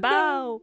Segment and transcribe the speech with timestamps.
[0.00, 0.62] Бау!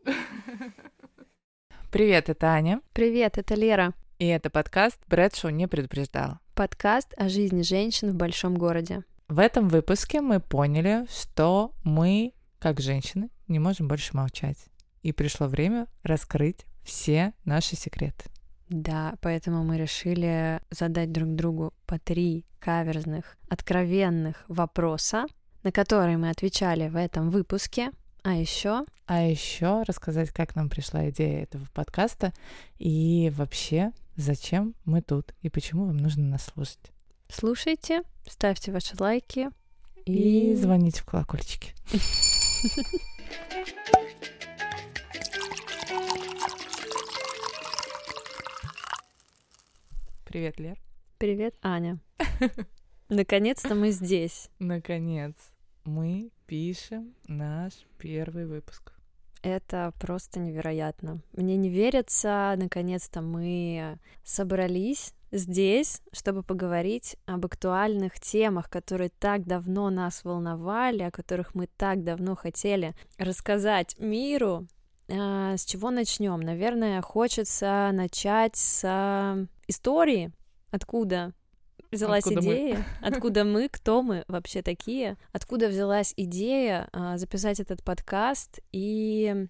[1.91, 2.79] Привет, это Аня.
[2.93, 3.93] Привет, это Лера.
[4.19, 6.37] И это подкаст «Брэдшоу не предупреждал».
[6.55, 9.03] Подкаст о жизни женщин в большом городе.
[9.27, 14.57] В этом выпуске мы поняли, что мы, как женщины, не можем больше молчать.
[15.01, 18.29] И пришло время раскрыть все наши секреты.
[18.69, 25.25] Да, поэтому мы решили задать друг другу по три каверзных, откровенных вопроса,
[25.63, 27.91] на которые мы отвечали в этом выпуске.
[28.23, 32.33] А еще А еще рассказать, как нам пришла идея этого подкаста
[32.77, 36.91] и вообще, зачем мы тут и почему вам нужно нас слушать.
[37.29, 39.49] слушайте, ставьте ваши лайки
[40.05, 41.73] И и звоните в колокольчики.
[50.27, 50.77] Привет, Лер.
[51.19, 51.99] привет, Аня.
[53.09, 54.49] Наконец-то мы здесь.
[54.59, 55.33] Наконец,
[55.85, 58.91] мы пишем наш первый выпуск.
[59.41, 61.21] Это просто невероятно.
[61.31, 69.89] Мне не верится, наконец-то мы собрались здесь, чтобы поговорить об актуальных темах, которые так давно
[69.89, 74.67] нас волновали, о которых мы так давно хотели рассказать миру.
[75.09, 76.41] А, С чего начнем?
[76.41, 80.31] Наверное, хочется начать с истории.
[80.71, 81.33] Откуда
[81.91, 82.53] взялась Откуда мы?
[82.53, 82.85] идея?
[83.01, 83.69] Откуда мы?
[83.69, 85.17] Кто мы вообще такие?
[85.31, 89.47] Откуда взялась идея а, записать этот подкаст и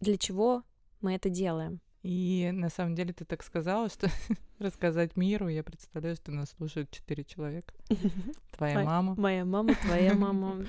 [0.00, 0.62] для чего
[1.00, 1.80] мы это делаем?
[2.02, 4.08] И на самом деле ты так сказала, что
[4.58, 7.74] рассказать миру, я представляю, что нас слушают четыре человека.
[8.56, 10.64] Твоя мама Моя мама, твоя мама.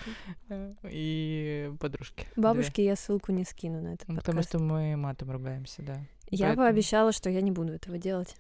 [0.84, 2.28] и подружки.
[2.36, 4.10] Бабушке я ссылку не скину на этот.
[4.10, 4.50] Ну, Потому подкаст.
[4.50, 6.02] что мы матом ругаемся, да.
[6.30, 8.36] Я пообещала, что я не буду этого делать.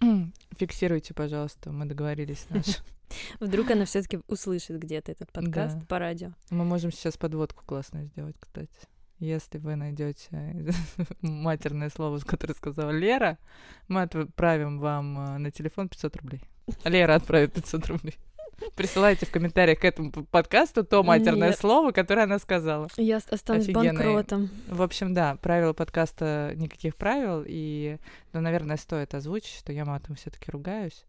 [0.56, 2.78] Фиксируйте, пожалуйста, мы договорились наши.
[3.40, 5.86] Вдруг она все-таки услышит где-то этот подкаст Да.
[5.86, 6.32] по радио.
[6.50, 8.70] Мы можем сейчас подводку классную сделать, кстати.
[9.18, 10.28] Если вы найдете
[11.20, 13.38] матерное слово, которое сказала Лера,
[13.88, 16.42] мы отправим вам э, на телефон 500 рублей.
[16.84, 18.16] Лера отправит 500 рублей.
[18.76, 21.58] Присылайте в комментариях к этому подкасту то матерное Нет.
[21.58, 22.88] слово, которое она сказала.
[22.96, 23.92] Я останусь Офигенная.
[23.92, 24.50] банкротом.
[24.68, 27.98] В общем, да, правила подкаста никаких правил, и,
[28.32, 31.04] ну, наверное, стоит озвучить, что я матом все таки ругаюсь.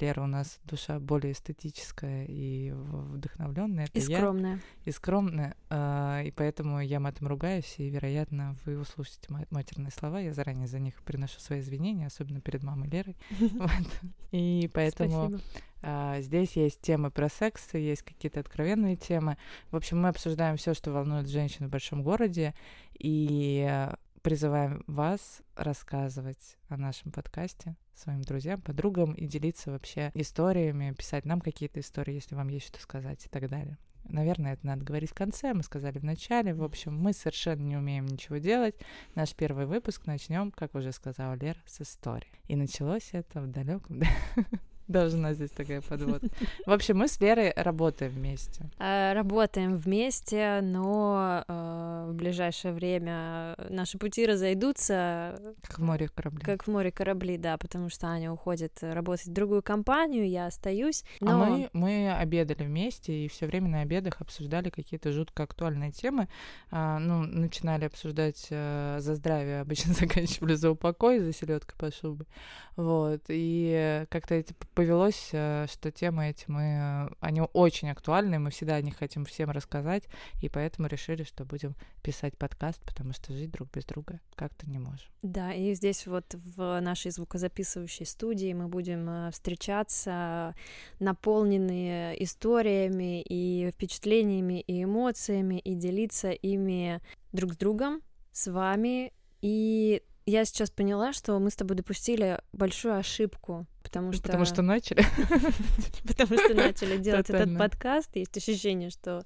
[0.00, 3.86] Лера у нас душа более эстетическая и вдохновленная.
[3.92, 4.60] И скромная.
[4.84, 10.20] и скромная, и поэтому я матом ругаюсь, и, вероятно, вы услышите ма- матерные слова.
[10.20, 13.16] Я заранее за них приношу свои извинения, особенно перед мамой Лерой.
[14.32, 15.40] И поэтому
[15.82, 19.36] а, здесь есть темы про секс, есть какие-то откровенные темы.
[19.70, 22.54] В общем, мы обсуждаем все, что волнует женщин в большом городе,
[22.98, 23.88] и
[24.26, 31.40] призываем вас рассказывать о нашем подкасте своим друзьям, подругам и делиться вообще историями, писать нам
[31.40, 33.78] какие-то истории, если вам есть что сказать и так далее.
[34.02, 36.54] Наверное, это надо говорить в конце, мы сказали в начале.
[36.54, 38.74] В общем, мы совершенно не умеем ничего делать.
[39.14, 42.26] Наш первый выпуск начнем, как уже сказала Лера, с истории.
[42.48, 44.02] И началось это в далеком.
[44.88, 46.28] Должна здесь такая подводка.
[46.66, 48.66] В общем, мы с Лерой работаем вместе.
[48.78, 56.40] А, Работаем вместе, но э, в ближайшее время наши пути разойдутся, Как в море корабли.
[56.44, 61.04] как в море корабли, да, потому что Аня уходит работать в другую компанию, я остаюсь.
[61.20, 65.92] Но А мы, мы обедали вместе и все время на обедах обсуждали какие-то жутко актуальные
[65.92, 66.28] темы.
[66.70, 72.24] А, ну, начинали обсуждать э, за здравие, обычно заканчивали за упокой, за селедкой по шубе.
[72.76, 73.22] Вот.
[73.28, 78.50] И э, как-то эти- повелось, э, что темы эти мы, э, они очень актуальны, мы
[78.50, 80.04] всегда о них хотим всем рассказать,
[80.42, 84.78] и поэтому решили, что будем писать подкаст, потому что жить друг без друга как-то не
[84.78, 85.08] можем.
[85.22, 90.54] Да, и здесь вот в нашей звукозаписывающей студии мы будем э, встречаться,
[91.00, 97.00] наполненные историями и впечатлениями и эмоциями, и делиться ими
[97.32, 99.14] друг с другом, с вами.
[99.40, 104.22] И я сейчас поняла, что мы с тобой допустили большую ошибку, потому что...
[104.22, 105.04] Потому что начали.
[106.06, 108.14] потому что начали делать этот подкаст.
[108.16, 109.24] Есть ощущение, что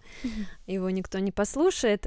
[0.66, 2.06] его никто не послушает.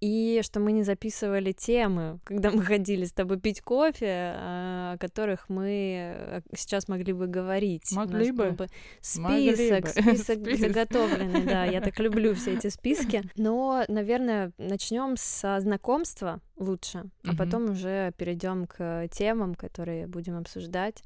[0.00, 4.98] И что мы не записывали темы, когда мы ходили с тобой пить кофе, а, о
[4.98, 7.92] которых мы э, сейчас могли бы говорить.
[7.92, 8.56] Могли бы.
[9.16, 9.88] Могли Список, бы.
[9.88, 10.58] список Список.
[10.58, 13.22] заготовленный, да, я так люблю все эти списки.
[13.36, 21.02] Но, наверное, начнем со знакомства лучше, а потом уже перейдем к темам, которые будем обсуждать.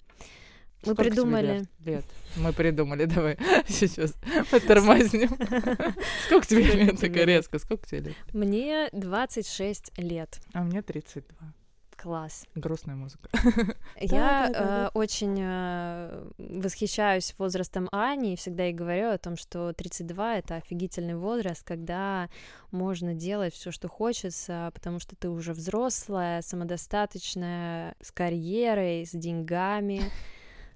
[0.82, 1.58] Мы Сколько тебе придумали.
[1.58, 1.68] лет?
[1.84, 2.04] лет?
[2.36, 3.36] Мы придумали, давай
[3.68, 4.14] сейчас
[4.50, 5.28] потормознем.
[6.26, 6.98] Сколько тебе лет?
[7.00, 7.58] Такая резко.
[7.58, 8.16] Сколько тебе лет?
[8.32, 10.40] Мне 26 лет.
[10.54, 11.54] А мне 32.
[11.96, 12.46] Класс.
[12.54, 13.28] Грустная музыка.
[14.00, 20.38] Я э, очень э, восхищаюсь возрастом Ани и всегда ей говорю о том, что 32
[20.38, 22.30] это офигительный возраст, когда
[22.70, 30.04] можно делать все, что хочется, потому что ты уже взрослая, самодостаточная, с карьерой, с деньгами,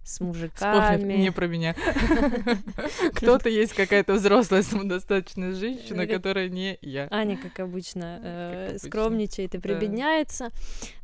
[0.04, 1.14] с мужиками.
[1.14, 1.74] не про меня.
[3.14, 7.08] Кто-то есть какая-то взрослая самодостаточная женщина, которая не я.
[7.10, 10.50] Аня, как обычно, э, скромничает и прибедняется.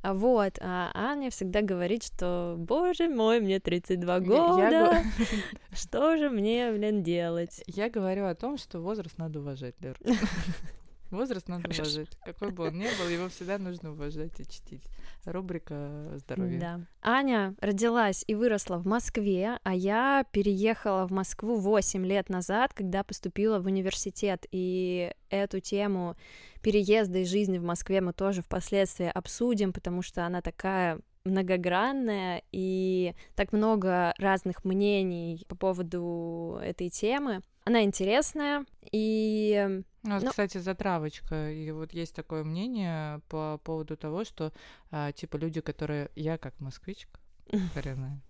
[0.02, 0.58] А Вот.
[0.60, 5.02] А Аня всегда говорит, что, боже мой, мне 32 Я- года,
[5.72, 7.62] что же мне, блин, делать?
[7.66, 9.96] Я говорю о том, что возраст надо уважать, Лер.
[11.10, 11.82] Возраст надо Хорошо.
[11.82, 12.18] уважать.
[12.24, 14.84] Какой бы он ни был, его всегда нужно уважать и чтить.
[15.24, 16.60] Рубрика здоровья.
[16.60, 16.80] Да.
[17.02, 23.02] Аня родилась и выросла в Москве, а я переехала в Москву 8 лет назад, когда
[23.02, 24.46] поступила в университет.
[24.52, 26.16] И эту тему
[26.62, 33.14] переезда и жизни в Москве мы тоже впоследствии обсудим, потому что она такая многогранная и
[33.34, 37.42] так много разных мнений по поводу этой темы.
[37.64, 41.50] Она интересная, и Ну, вот, Ну- кстати, затравочка.
[41.50, 44.52] И вот есть такое мнение по поводу того, что,
[44.90, 46.10] а, типа, люди, которые...
[46.16, 47.20] Я как москвичка
[47.74, 48.20] коренная.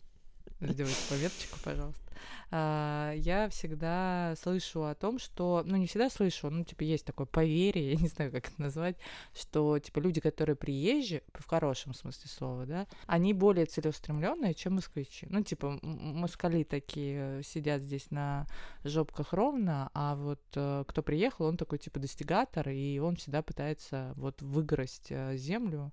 [0.60, 2.00] Сделайте пометочку, пожалуйста.
[2.52, 5.62] А, Я всегда слышу о том, что...
[5.64, 8.96] Ну, не всегда слышу, ну, типа, есть такое поверье, я не знаю, как это назвать,
[9.32, 15.26] что, типа, люди, которые приезжие, в хорошем смысле слова, да, они более целеустремленные, чем москвичи.
[15.30, 18.46] Ну, типа, москали такие э, сидят здесь на
[18.84, 24.12] жопках ровно, а вот э, кто приехал, он такой, типа, достигатор, и он всегда пытается
[24.16, 25.92] вот выгрызть э, землю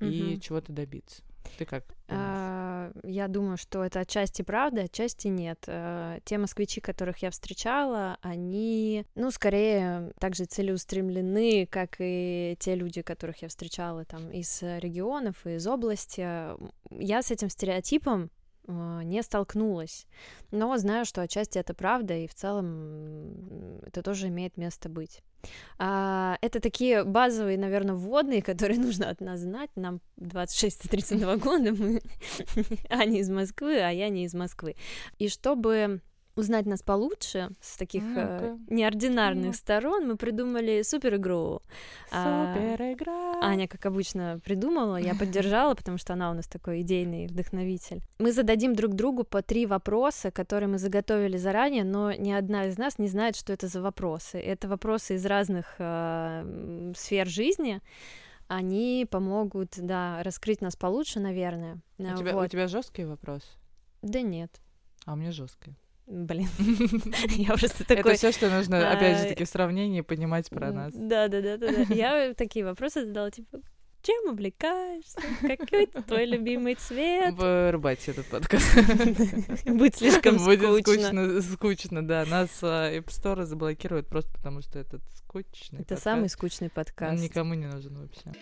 [0.00, 0.40] и Мгм.
[0.40, 1.22] чего-то добиться.
[1.56, 1.84] Ты как?
[2.08, 5.64] А, Я думаю, что это отчасти правда, отчасти нет.
[5.66, 12.74] Э, Те москвичи, которых я встречала, они, ну, скорее так же целеустремлены, как и те
[12.74, 16.20] люди, которых я встречала там из регионов, из области.
[16.90, 18.30] Я с этим стереотипом
[18.68, 20.06] не столкнулась,
[20.50, 25.22] но знаю, что отчасти это правда, и в целом это тоже имеет место быть.
[25.78, 29.70] А, это такие базовые, наверное, вводные, которые нужно от нас знать.
[29.76, 32.02] Нам 26-32 года, мы
[32.90, 34.76] Аня из Москвы, а я не из Москвы.
[35.18, 36.00] И чтобы
[36.38, 38.74] узнать нас получше с таких э, Ну-ка.
[38.74, 39.52] неординарных Ну.
[39.52, 41.60] сторон, мы придумали супер игру.
[42.12, 43.40] А, Супер игра!
[43.42, 48.00] Аня, как обычно, придумала, я поддержала, потому что она у нас такой идейный вдохновитель.
[48.18, 52.78] Мы зададим друг другу по три вопроса, которые мы заготовили заранее, но ни одна из
[52.78, 54.38] нас не знает, что это за вопросы.
[54.38, 57.80] Это вопросы из разных э, сфер жизни.
[58.46, 61.78] Они помогут, да, раскрыть нас получше, наверное.
[61.98, 63.42] У А, тебя, у тебя жесткий вопрос,
[64.00, 64.60] Да нет.
[65.04, 65.74] а у меня жесткий.
[66.10, 66.48] Блин,
[67.36, 68.12] я просто такой...
[68.12, 70.94] Это все, что нужно, опять же а, таки, в сравнении понимать про нас.
[70.94, 71.94] Да, да, да, да, да.
[71.94, 73.60] Я такие вопросы задала, типа,
[74.00, 75.20] чем увлекаешься?
[75.42, 77.34] Какой твой любимый цвет?
[77.34, 78.74] Вырубайте этот подкаст.
[79.66, 81.02] Будет слишком Будет скучно.
[81.02, 82.24] скучно, скучно, да.
[82.24, 87.22] Нас а, App Store заблокируют просто потому, что этот скучный Это самый скучный Он подкаст.
[87.22, 88.32] никому не нужен вообще.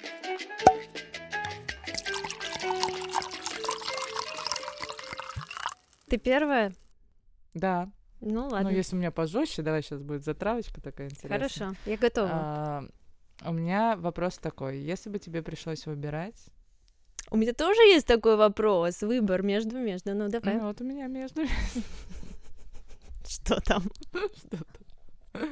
[6.08, 6.72] Ты первая?
[7.56, 7.90] Да.
[8.20, 8.68] Ну Ну, ладно.
[8.68, 11.38] если у меня пожестче, давай сейчас будет затравочка такая интересная.
[11.38, 12.28] Хорошо, я готова.
[12.32, 12.84] А,
[13.44, 14.78] у меня вопрос такой.
[14.78, 16.46] Если бы тебе пришлось выбирать...
[17.30, 19.02] У меня тоже есть такой вопрос.
[19.02, 20.14] Выбор между между.
[20.14, 20.54] Ну давай.
[20.54, 21.42] Ну, вот у меня между...
[23.26, 23.82] Что там?
[24.12, 25.44] Что-то.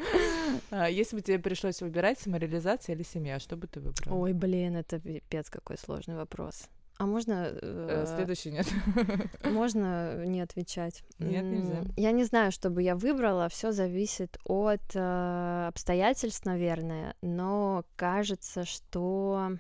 [0.71, 4.17] А, Если бы тебе пришлось выбирать самореализация или семья, что бы ты выбрала?
[4.17, 6.69] Ой, блин, это пипец какой сложный вопрос.
[6.99, 7.49] А можно...
[7.51, 8.67] Э, э, Следующий нет.
[9.45, 11.03] Можно не отвечать?
[11.19, 11.83] Нет, нельзя.
[11.97, 13.49] Я не знаю, что бы я выбрала.
[13.49, 17.17] Все зависит от э, обстоятельств, наверное.
[17.21, 19.59] Но кажется, что...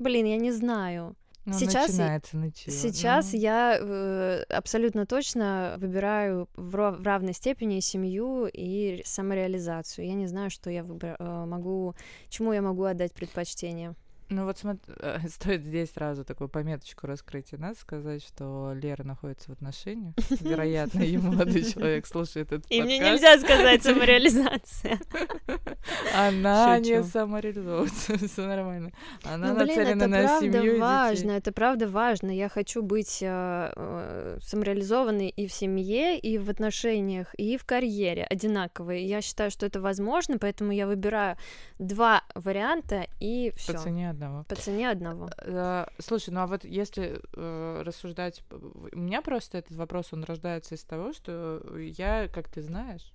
[0.00, 1.14] Блин, я не знаю.
[1.46, 2.70] Ну, Сейчас начинается нытьё.
[2.72, 10.06] Сейчас Ну, я э, абсолютно точно выбираю в, ро- в равной степени семью и самореализацию.
[10.06, 11.94] Я не знаю, что я выбра- э, могу,
[12.28, 13.94] чему я могу отдать предпочтение.
[14.30, 14.94] Ну вот смотри,
[15.28, 20.14] стоит здесь сразу такую пометочку раскрыть и надо сказать, что Лера находится в отношениях.
[20.40, 25.00] Вероятно, и молодой человек слушает этот И мне нельзя сказать самореализация.
[26.16, 28.92] Она не самореализовывается, все нормально.
[29.24, 32.30] Она Ну, нацелена это на семью и важно, это правда важно.
[32.30, 38.24] Я хочу быть э, э, самореализованной и в семье, и в отношениях, и в карьере
[38.24, 39.02] одинаковой.
[39.02, 41.36] Я считаю, что это возможно, поэтому я выбираю
[41.80, 43.72] два варианта и все.
[43.72, 44.44] По цене одного.
[44.44, 45.30] По цене одного.
[45.38, 50.74] Э, Слушай, ну а вот если э, рассуждать, у меня просто этот вопрос, он рождается
[50.74, 53.12] из того, что я, как ты знаешь,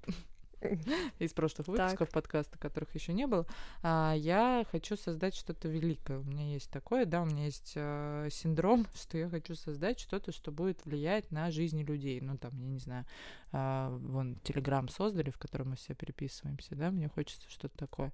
[1.20, 3.46] из прошлых выпусков подкаста, которых еще не было.
[3.84, 6.20] А, я хочу создать что-то великое.
[6.20, 10.32] У меня есть такое, да, у меня есть э, синдром, что я хочу создать что-то,
[10.32, 12.20] что будет влиять на жизни людей.
[12.22, 13.06] Ну, там, я не знаю,
[13.52, 18.12] э, вон, Телеграм создали, в котором мы все переписываемся, да, мне хочется что-то такое.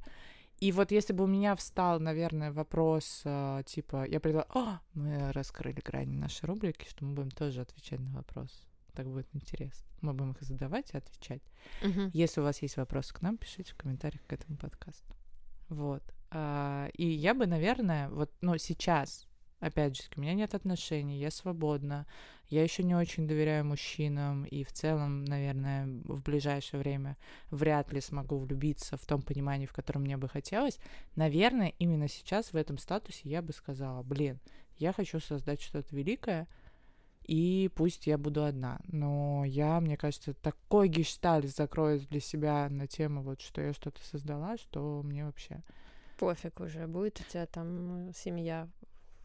[0.61, 5.31] И вот если бы у меня встал, наверное, вопрос, э, типа, я предлагаю, о, мы
[5.31, 8.67] раскрыли грани нашей рубрики, что мы будем тоже отвечать на вопрос.
[8.93, 9.87] Так будет интересно.
[10.01, 11.41] Мы будем их задавать и отвечать.
[11.83, 12.11] Мгм.
[12.13, 15.15] Если у вас есть вопросы к нам, пишите в комментариях к этому подкасту.
[15.69, 16.03] Вот.
[16.29, 19.27] А, И я бы, наверное, вот, ну, сейчас,
[19.61, 22.05] опять же, у меня нет отношений, я свободна,
[22.49, 27.15] я еще не очень доверяю мужчинам, и в целом, наверное, в ближайшее время
[27.49, 30.77] вряд ли смогу влюбиться в том понимании, в котором мне бы хотелось.
[31.15, 34.39] Наверное, именно сейчас в этом статусе я бы сказала, блин,
[34.77, 36.47] я хочу создать что-то великое,
[37.23, 38.81] и пусть я буду одна.
[38.87, 44.03] Но я, мне кажется, такой гештальт закрою для себя на тему, вот, что я что-то
[44.03, 45.61] создала, что мне вообще...
[46.17, 48.67] Пофиг уже, будет у тебя там э, семья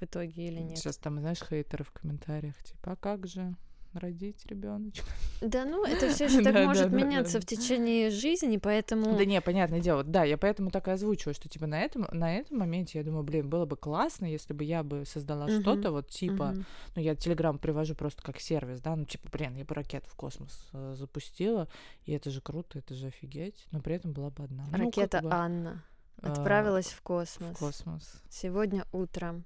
[0.00, 0.78] в итоге или нет.
[0.78, 3.56] Сейчас там, знаешь, хейтеры в комментариях, типа, а как же
[3.98, 5.06] родить ребеночка?
[5.40, 7.40] Да ну, это все же так Да, может да, меняться да.
[7.40, 9.16] в течение жизни, поэтому...
[9.16, 12.34] Да не, понятное дело, да, я поэтому так и озвучиваю, что, типа, на этом, на
[12.34, 16.08] этом моменте я думаю, блин, было бы классно, если бы я бы создала что-то, вот,
[16.08, 16.54] типа,
[16.94, 20.14] ну, я Телеграм привожу просто как сервис, да, ну, типа, блин, я бы ракету в
[20.14, 21.68] космос э, запустила,
[22.04, 24.66] и это же круто, это же офигеть, но при этом была бы одна.
[24.70, 25.82] Ну, Ракета бы, Анна
[26.22, 27.56] э, отправилась в в космос.
[27.58, 28.22] космос.
[28.28, 29.44] Сегодня утром.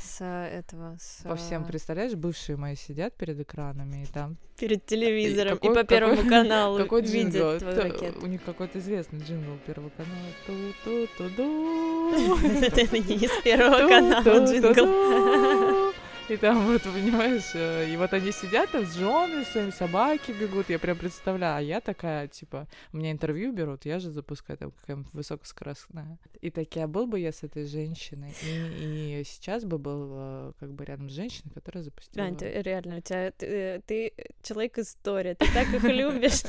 [0.00, 0.96] С этого...
[1.00, 5.60] С, По всем, а, представляешь, бывшие мои сидят перед экранами, и там Перед телевизором и,
[5.60, 7.58] какой- по Первому какой- каналу какой видят джингл?
[7.60, 8.20] твою ракету.
[8.22, 10.16] У них какой-то известный джингл Первого канала.
[10.46, 12.10] Ту-ту-ту-ду.
[12.62, 15.92] Это не из Первого канала джингл.
[16.28, 20.68] И там вот, понимаешь, э, и вот они сидят там с женой, своими собаки бегут,
[20.68, 24.70] я прям представляю, а я такая, типа, у меня интервью берут, я же запускаю там
[24.72, 26.18] какая-нибудь высокоскоростная.
[26.42, 30.52] И такие, а был бы я с этой женщиной, и, и сейчас бы был э,
[30.60, 32.26] как бы рядом с женщиной, которая запустила...
[32.26, 36.42] Ань, ты реально, у тебя ты, ты человек история, ты так их любишь.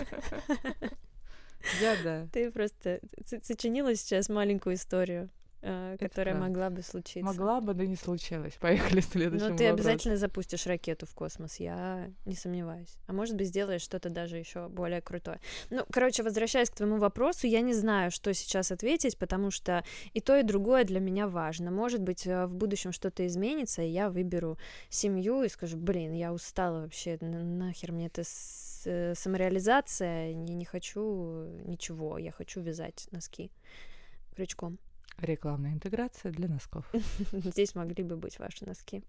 [1.82, 2.28] Я, да.
[2.32, 3.00] Ты просто
[3.44, 5.30] сочинила сейчас маленькую историю,
[5.62, 6.50] э, которая правда.
[6.50, 7.26] могла бы случиться.
[7.26, 8.54] Могла бы, да не случилось.
[8.60, 9.88] Поехали следующему Но ты вопросу.
[9.90, 12.98] обязательно запустишь ракету в космос, я не сомневаюсь.
[13.08, 15.40] А может быть, сделаешь что-то даже еще более крутое.
[15.70, 20.22] Ну, короче, возвращаясь к твоему вопросу, я не знаю, что сейчас ответить, потому что и
[20.22, 21.72] то, и другое для меня важно.
[21.72, 24.58] Может быть, э, в будущем что-то изменится, и я выберу
[24.90, 28.24] семью и скажу, блин, я устала вообще, на- нахер мне это
[28.86, 33.52] э, самореализация, не, не хочу ничего, я хочу вязать носки
[34.36, 34.80] крючком.
[35.22, 36.90] Рекламная интеграция для носков.
[37.32, 39.04] Здесь могли бы быть ваши носки.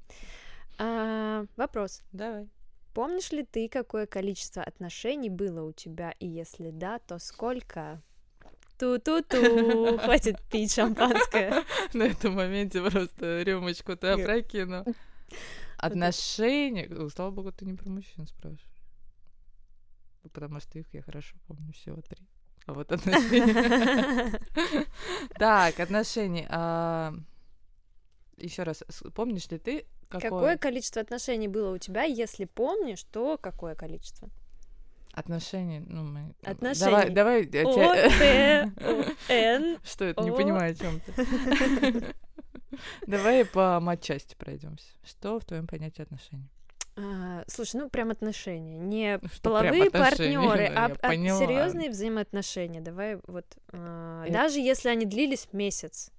[0.78, 2.02] А, вопрос.
[2.12, 2.48] Давай.
[2.94, 6.12] Помнишь ли ты, какое количество отношений было у тебя?
[6.18, 8.02] И если да, то сколько?
[8.78, 11.64] Ту-ту-ту, хватит пить шампанское.
[11.92, 14.84] На этом моменте просто рюмочку ты опрокинул.
[15.76, 16.88] Отношения...
[16.88, 18.66] О, Слава богу, ты не про мужчин спрашиваешь.
[20.32, 22.26] Потому что их я хорошо помню, всего три.
[22.66, 24.40] А вот отношения...
[25.38, 26.46] Так, отношения.
[28.36, 32.02] Еще раз, помнишь ли ты, Какое какое количество отношений было у тебя?
[32.02, 34.28] Если помнишь, то какое количество?
[35.12, 35.82] отношение?
[35.86, 36.34] Ну, мы...
[36.42, 37.10] Отношений.
[37.10, 37.64] Давай, давай...
[37.64, 37.94] О,
[39.28, 39.78] Н.
[39.84, 40.22] Что это?
[40.22, 42.14] Не понимаю, о чем ты.
[43.06, 44.86] Давай по матчасти пройдемся.
[45.04, 46.48] Что в твоем понятии отношений?
[46.96, 51.90] А, Слушай, ну прям отношения, не Ну, что половые отношения, партнеры, да, а, а серьезные
[51.90, 52.80] взаимоотношения.
[52.80, 54.32] Давай вот а, Э.
[54.32, 56.10] даже если они длились месяц.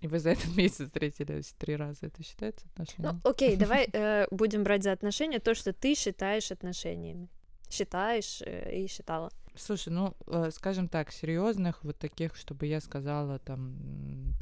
[0.00, 2.06] И вы за этот месяц встретились три раза.
[2.06, 3.20] Это считается отношением?
[3.22, 7.28] Ну, окей, давай э, будем брать за отношения то, что ты считаешь отношениями.
[7.70, 9.30] Считаешь э, и считала.
[9.56, 13.74] Слушай, ну, э, скажем так, серьезных, вот таких, чтобы я сказала, там,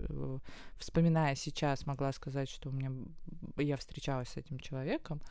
[0.00, 0.38] э,
[0.76, 2.90] вспоминая сейчас, могла сказать, что у меня
[3.56, 5.22] я встречалась с этим человеком,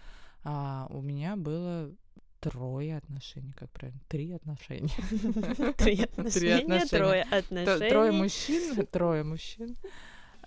[0.43, 1.91] а у меня было
[2.39, 4.89] трое отношений, как правильно, три отношения.
[5.77, 7.89] Три отношения, трое отношений.
[7.89, 9.75] Трое мужчин, трое мужчин.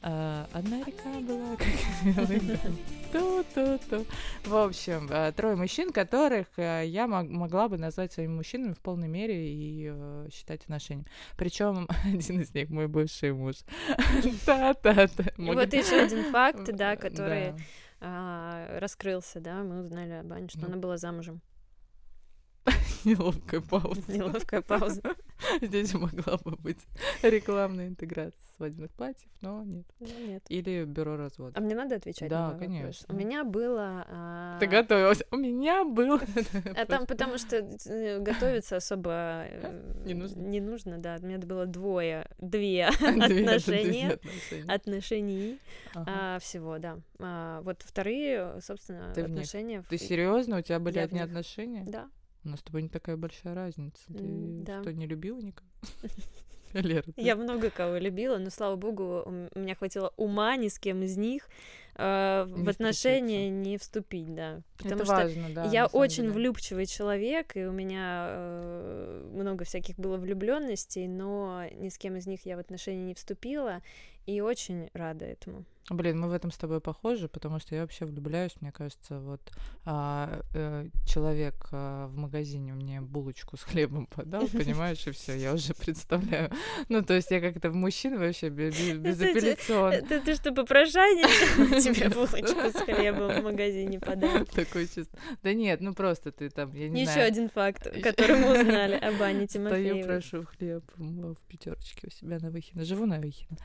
[0.03, 1.67] А, Одна река была, как.
[3.13, 4.05] Ту-ту-ту.
[4.45, 8.81] В общем, э, трое мужчин, которых э, я мог- могла бы назвать своими мужчинами в
[8.81, 11.07] полной мере и э, считать отношениями.
[11.39, 13.57] Причем один из них мой бывший муж.
[15.39, 17.55] Мог- вот еще один факт, да, который.
[18.01, 20.67] А, раскрылся, да, мы узнали об Ане, что Ну.
[20.67, 21.41] она была замужем.
[23.05, 24.03] Неловкая пауза.
[24.13, 25.03] Неловкая пауза.
[25.63, 26.81] Здесь могла бы быть
[27.23, 29.85] рекламная интеграция свадебных платьев, но нет.
[30.01, 30.43] Ну, нет.
[30.49, 31.53] Или бюро развода.
[31.59, 32.67] А мне надо отвечать Да, на вопрос?
[32.67, 33.15] конечно.
[33.15, 34.05] У меня было...
[34.09, 35.23] а, Ты готовилась?
[35.31, 36.19] У меня был.
[36.77, 40.41] А там потому что э, готовиться особо э, Не нужно?
[40.41, 41.19] не нужно, да.
[41.21, 44.19] У меня было двое, две отношения,
[44.69, 45.59] отношений
[45.95, 46.99] а, всего, да.
[47.19, 49.83] А, Вот вторые, собственно, отношения.
[49.83, 50.59] в- Ты серьезно?
[50.59, 51.85] У тебя были одни отношения?
[51.87, 52.09] Да.
[52.47, 54.05] У нас с тобой не такая большая разница.
[54.07, 54.23] Ты
[54.65, 54.81] да.
[54.83, 55.69] что, не любила никого?
[56.73, 59.23] Лера, ты- Я много кого любила, но, слава богу,
[59.55, 61.49] у меня хватило ума ни с кем из них
[61.97, 64.61] э, Не в отношения не вступить, да.
[64.77, 65.65] Потому Это что важно, да.
[65.65, 66.35] я очень деле.
[66.35, 72.27] влюбчивый человек, и у меня э, много всяких было влюбленностей, но ни с кем из
[72.27, 73.83] них я в отношения не вступила,
[74.27, 75.65] и очень рада этому.
[75.89, 79.41] Блин, мы в этом с тобой похожи, потому что я вообще влюбляюсь, мне кажется, вот
[79.85, 85.55] а, э, человек а, в магазине мне булочку с хлебом подал, понимаешь, и все, я
[85.55, 86.51] уже представляю.
[86.89, 89.95] Ну, то есть я как-то в мужчин вообще бе- безапелляционно.
[89.95, 91.81] Это ты что, попрошайничала?
[91.81, 94.45] Тебе булочку с хлебом в магазине подал.
[94.47, 95.17] Такое чувство.
[95.45, 97.29] Да нет, ну просто ты там, я не Еще знаю.
[97.29, 100.05] один факт, который мы узнали об Стою, Тимофеевой.
[100.05, 102.85] прошу хлеб в пятерочке у себя на Выхино.
[102.85, 103.57] Живу на Выхино.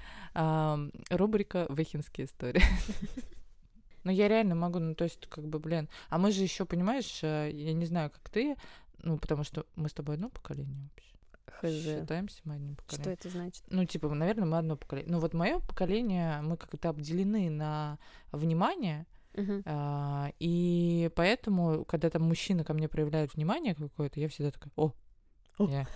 [1.10, 1.66] Рубрика
[2.12, 2.62] «Выхинские истории».
[4.04, 5.88] Ну, я реально могу, ну, то есть, как бы, блин.
[6.10, 8.56] А мы же еще, понимаешь, э, я не знаю, как ты,
[9.04, 11.14] ну, потому что мы с тобой одно поколение вообще.
[11.46, 11.84] Хз.
[12.00, 13.14] Считаемся мы одним Что поколением.
[13.20, 13.64] это значит?
[13.70, 15.12] Ну, типа, наверное, мы одно поколение.
[15.12, 18.00] Ну, вот мое поколение, мы как-то обделены на
[18.32, 19.62] внимание, Мгм.
[19.68, 24.94] а, и поэтому, когда там мужчина ко мне проявляет внимание какое-то, я всегда такая, о,
[25.60, 25.70] О.
[25.70, 25.88] я-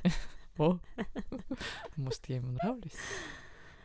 [0.59, 0.77] о,
[1.95, 2.93] может, я ему нравлюсь?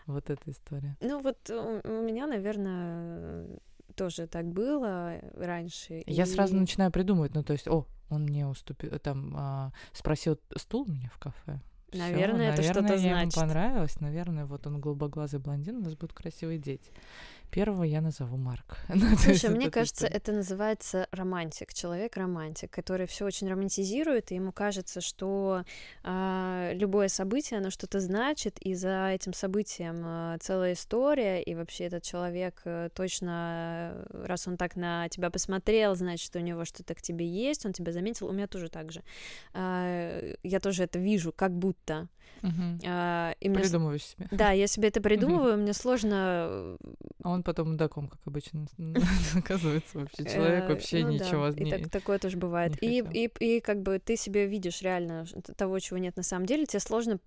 [0.07, 0.97] Вот эта история.
[1.01, 3.47] Ну вот у, у меня, наверное,
[3.97, 6.03] тоже так было раньше.
[6.07, 10.39] Я сразу и- начинаю придумывать, ну, то есть, о, он мне уступил, там, а, спросил
[10.57, 11.61] стул у меня в кафе.
[11.91, 13.35] Всё, Наверное, это что-то я ему значит.
[13.35, 16.91] понравилось, наверное, вот он голубоглазый блондин, у нас будут красивые дети.
[17.51, 18.79] Первого я назову Марк.
[18.89, 25.01] Ну, Слушай, мне кажется, это называется романтик, человек-романтик, который все очень романтизирует, и ему кажется,
[25.01, 25.65] что
[26.05, 31.85] а, любое событие, оно что-то значит, и за этим событием а, целая история, и вообще
[31.85, 36.95] этот человек э, точно, э, раз он так на тебя посмотрел, значит, у него что-то
[36.95, 39.03] к тебе есть, он тебя заметил, у меня тоже так же.
[39.55, 42.09] А, я тоже это вижу, как будто.
[42.43, 42.79] Мгм.
[43.41, 44.29] И мне с- Придумываешь себе.
[44.31, 46.77] Да, я себе это придумываю, мне сложно э,
[47.23, 48.67] А он потом мудаком, как обычно,
[49.35, 50.25] оказывается вообще.
[50.25, 51.71] Человек Э, вообще ну ничего не...
[51.71, 52.77] так- такое тоже бывает.
[52.83, 53.03] И,
[53.61, 55.25] как бы ты себе видишь реально
[55.57, 57.19] того, чего нет на самом деле, тебе сложно,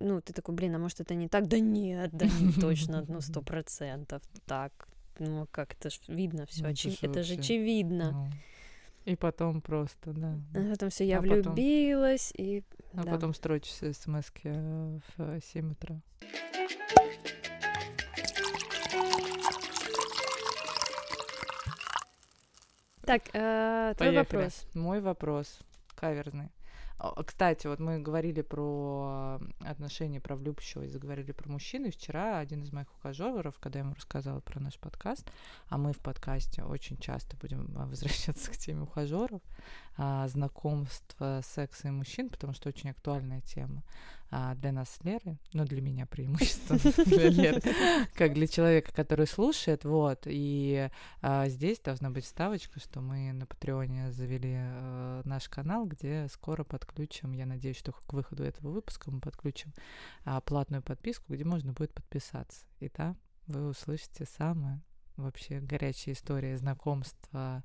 [0.00, 1.48] ну, ты такой, блин, а может это не так?
[1.48, 4.72] Да нет, да не точно, ну, сто процентов так.
[5.18, 6.70] Ну, как это ж видно все, Ну,
[7.10, 8.10] это же очевидно.
[8.12, 8.30] Ну,
[9.12, 10.38] И потом просто, да.
[10.54, 12.62] А потом все, я А потом- влюбилась, и
[12.94, 13.12] А да.
[13.12, 14.30] потом строчишь смс
[15.16, 16.00] в 7 утра.
[23.06, 24.36] Так, э, твой Поехали.
[24.36, 24.66] вопрос.
[24.74, 25.58] Мой вопрос
[25.94, 26.50] каверзный.
[27.26, 32.72] Кстати, вот мы говорили про отношения, про влюбчивость, заговорили про мужчин, и вчера один из
[32.72, 35.26] моих ухажеров, когда я ему рассказала про наш подкаст,
[35.68, 39.42] а мы в подкасте очень часто будем а, возвращаться к теме ухажеров,
[39.96, 43.84] а, знакомства, секса и мужчин, потому что очень актуальная тема
[44.30, 46.80] а, для нас с Лерой, но для меня преимущественно
[48.14, 50.90] как для человека, который слушает, вот, и
[51.22, 56.64] а, здесь должна быть вставочка, что мы на Патреоне завели э, наш канал, где скоро
[56.64, 59.72] подключим, я надеюсь, что к выходу этого выпуска мы подключим
[60.24, 62.66] а, платную подписку, где можно будет подписаться.
[62.80, 64.82] И там вы услышите самое
[65.16, 67.62] вообще горячие истории знакомства,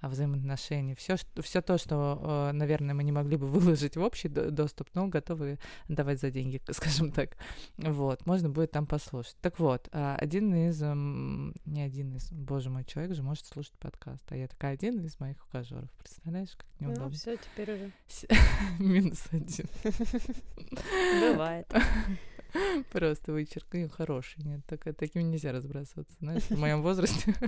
[0.00, 4.28] а, взаимоотношений, все, все то, что, э, наверное, мы не могли бы выложить в общий
[4.28, 7.36] до- доступ, но готовы давать за деньги, скажем так.
[7.76, 9.36] Вот, можно будет там послушать.
[9.40, 14.24] Так вот, а, один из, не один из, боже мой, человек же может слушать подкаст,
[14.30, 15.88] а я такая один из моих ухажеров.
[15.98, 17.10] Представляешь, как Ну, неудобно.
[17.10, 17.92] все, теперь уже
[18.80, 19.66] Минус один.
[21.32, 21.72] бывает.
[22.92, 24.42] Просто вычеркни хороший.
[24.44, 27.34] Нет, так, таким нельзя разбрасываться, знаешь, в моем возрасте.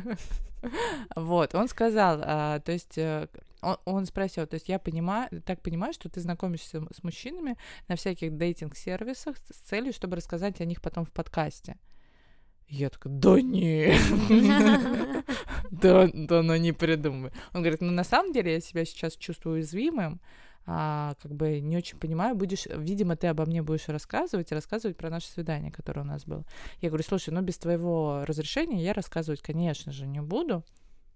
[1.14, 3.28] Вот, он сказал, а, то есть э,
[3.60, 7.96] он, он спросил, то есть я понимаю, так понимаю, что ты знакомишься с мужчинами на
[7.96, 11.76] всяких дейтинг-сервисах с целью, чтобы рассказать о них потом в подкасте.
[12.66, 14.00] Я такая, да нет,
[15.70, 17.30] да, да, ну не придумай.
[17.52, 20.20] Он говорит, ну на самом деле я себя сейчас чувствую уязвимым,
[20.66, 24.96] а, как бы не очень понимаю, будешь, видимо, ты обо мне будешь рассказывать и рассказывать
[24.96, 26.44] про наше свидание, которое у нас было.
[26.80, 30.64] Я говорю, слушай, ну без твоего разрешения я рассказывать, конечно же, не буду,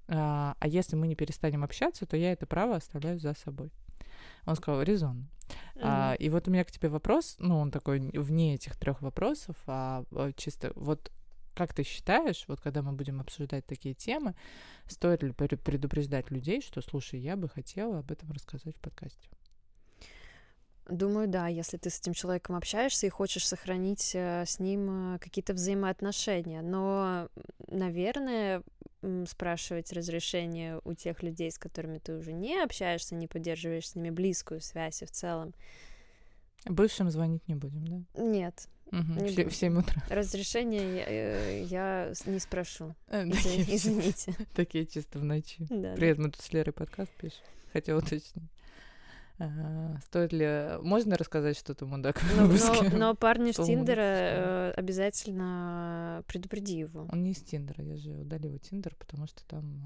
[0.09, 3.71] а, а если мы не перестанем общаться, то я это право оставляю за собой.
[4.47, 5.29] Он сказал, резонно.
[5.49, 5.81] Mm-hmm.
[5.83, 9.57] А, и вот у меня к тебе вопрос, ну, он такой вне этих трех вопросов,
[9.67, 11.11] а, а чисто вот
[11.55, 14.37] как ты считаешь, вот когда мы будем обсуждать такие темы,
[14.87, 19.29] стоит ли предупреждать людей, что, слушай, я бы хотела об этом рассказать в подкасте?
[20.89, 25.19] Думаю, да, если ты с этим человеком общаешься и хочешь сохранить э, с ним э,
[25.19, 26.63] какие-то взаимоотношения.
[26.63, 27.29] Но,
[27.69, 28.63] наверное,
[29.27, 34.11] спрашивать разрешение у тех людей, с которыми ты уже не общаешься, не поддерживаешь с ними
[34.11, 35.55] близкую связь и в целом.
[36.65, 38.23] Бывшим звонить не будем, да?
[38.23, 38.67] Нет.
[38.87, 40.03] Угу, не в 7 утра.
[40.09, 42.95] Разрешение я, э, я не спрошу.
[43.11, 44.35] Извините.
[44.55, 45.67] Такие чисто в ночи.
[45.67, 47.45] Привет, мы тут с Лерой подкаст пишем.
[47.73, 48.51] Хотела уточнить.
[50.07, 50.79] Стоит ли...
[50.83, 57.07] Можно рассказать что-то мудак но, но, но парни с Тиндера э, обязательно предупреди его.
[57.11, 59.81] Он не из Тиндера, я же удалила Тиндер, потому что там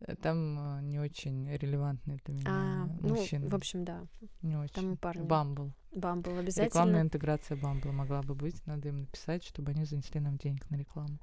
[0.00, 3.46] э, там э, не очень релевантный для меня а, мужчина.
[3.46, 4.06] Ну, в общем, да.
[4.42, 4.74] Не очень.
[4.74, 5.22] Там парни.
[5.22, 5.72] Бамбл.
[5.92, 6.66] Бамбл обязательно.
[6.66, 8.64] Рекламная интеграция Бамбл могла бы быть.
[8.66, 11.18] Надо им написать, чтобы они занесли нам денег на рекламу.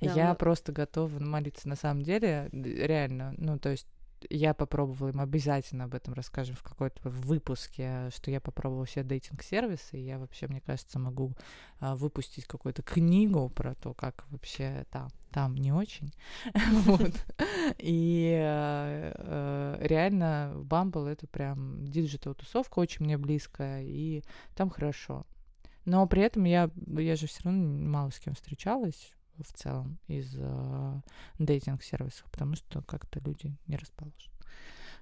[0.00, 0.34] Да, я но...
[0.34, 3.34] просто готова молиться на самом деле, реально.
[3.36, 3.86] Ну, то есть
[4.30, 9.98] я попробовала, им обязательно об этом расскажем в какой-то выпуске, что я попробовала все дейтинг-сервисы,
[9.98, 11.32] и я вообще, мне кажется, могу
[11.80, 16.12] а, выпустить какую-то книгу про то, как вообще там, там не очень.
[17.78, 24.22] И а, а, реально Bumble— это прям digital -тусовка, очень мне близкая, и
[24.54, 25.26] там хорошо.
[25.84, 30.34] Но при этом я, я же все равно мало с кем встречалась, в целом из
[30.36, 31.00] э,
[31.38, 34.32] dating -сервисов, потому что как-то люди не расположены.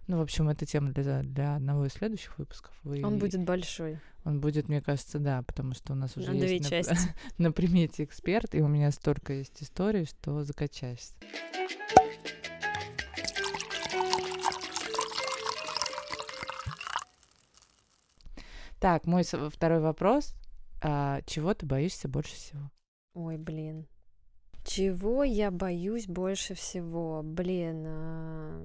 [0.08, 2.72] Ну, в общем, это тема для, для одного из следующих выпусков.
[2.82, 4.00] Вы, он будет большой.
[4.24, 6.96] Он будет, мне кажется, да, потому что у нас уже на есть на,
[7.38, 11.14] на примете эксперт, и у меня столько есть историй, что закачаешься.
[18.80, 20.34] Так, мой второй вопрос.
[20.82, 22.70] А, чего ты боишься больше всего?
[23.14, 23.86] Ой, блин.
[24.74, 27.20] Чего я боюсь больше всего?
[27.22, 28.64] Блин, а...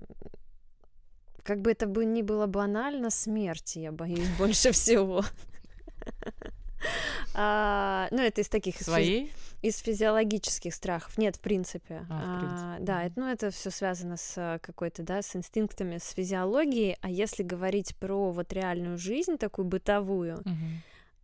[1.43, 5.23] как бы это бы ни было банально, смерти я боюсь больше всего.
[7.33, 8.79] А, ну, это из таких...
[8.81, 9.31] Своей?
[9.61, 11.17] Из физиологических страхов.
[11.17, 12.05] Нет, в принципе.
[12.09, 12.67] А, в принципе.
[12.67, 16.97] А, да, это, ну, это все связано с какой-то, да, с инстинктами, с физиологией.
[17.01, 20.55] А если говорить про вот реальную жизнь, такую бытовую, угу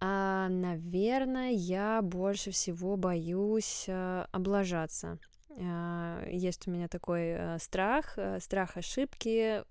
[0.05, 5.17] а, наверное, я больше всего боюсь а, облажаться.
[5.51, 9.63] А, есть у меня такой а, страх, а, страх ошибки.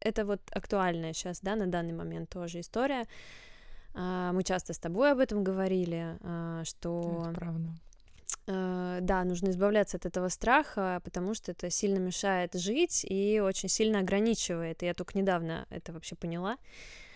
[0.00, 3.06] Это вот актуальная сейчас, да, на данный момент тоже история.
[3.94, 7.22] А, мы часто с тобой об этом говорили, а, что...
[7.22, 7.68] Это правда.
[8.46, 14.00] Да, нужно избавляться от этого страха, потому что это сильно мешает жить и очень сильно
[14.00, 14.82] ограничивает.
[14.82, 16.54] И я только недавно это вообще поняла.
[16.54, 17.07] Uh,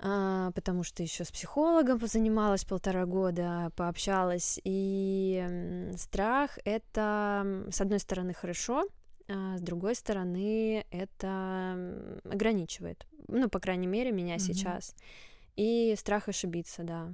[0.00, 8.32] потому что еще с психологом позанималась полтора года, пообщалась, и страх это, с одной стороны,
[8.32, 8.86] хорошо,
[9.28, 14.38] а с другой стороны, это ограничивает, ну, по крайней мере, меня mm-hmm.
[14.38, 14.94] сейчас.
[15.56, 17.12] И страх ошибиться, да,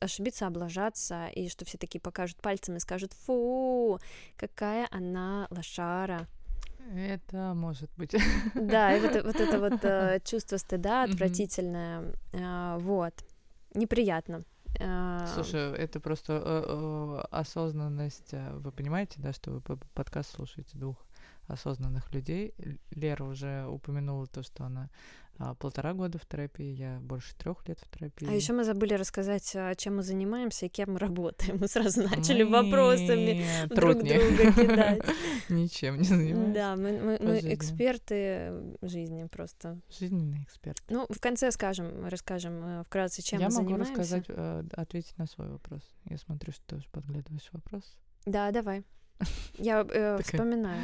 [0.00, 3.98] ошибиться, облажаться, и что все такие покажут пальцем и скажут, фу,
[4.36, 6.28] какая она лошара,
[6.94, 8.14] это может быть.
[8.54, 13.14] Да, и вот, вот это вот э, чувство стыда отвратительное, э, вот,
[13.74, 14.44] неприятно.
[14.80, 18.32] Э, Слушай, это просто э, э, осознанность.
[18.32, 20.96] Э, вы понимаете, да, что вы подкаст слушаете двух
[21.46, 22.54] осознанных людей.
[22.90, 24.90] Лера уже упомянула то, что она
[25.38, 28.28] а, полтора года в терапии, я больше трех лет в терапии.
[28.28, 31.58] А еще мы забыли рассказать, а, чем мы занимаемся и кем мы работаем.
[31.58, 32.62] Мы сразу начали мы...
[32.62, 35.02] вопросами друг друга кидать.
[35.48, 36.52] Ничем не занимаемся.
[36.54, 38.52] Да, мы, мы, мы эксперты
[38.82, 39.80] жизни просто.
[39.88, 40.82] Жизненный эксперт.
[40.88, 43.80] Ну, в конце скажем, расскажем э, вкратце, чем я мы занимаемся.
[43.80, 45.82] Я могу рассказать, э, ответить на свой вопрос.
[46.04, 47.96] Я смотрю, что ты уже подглядываешь вопрос.
[48.26, 48.84] Да, давай.
[49.58, 50.80] Я э, вспоминаю.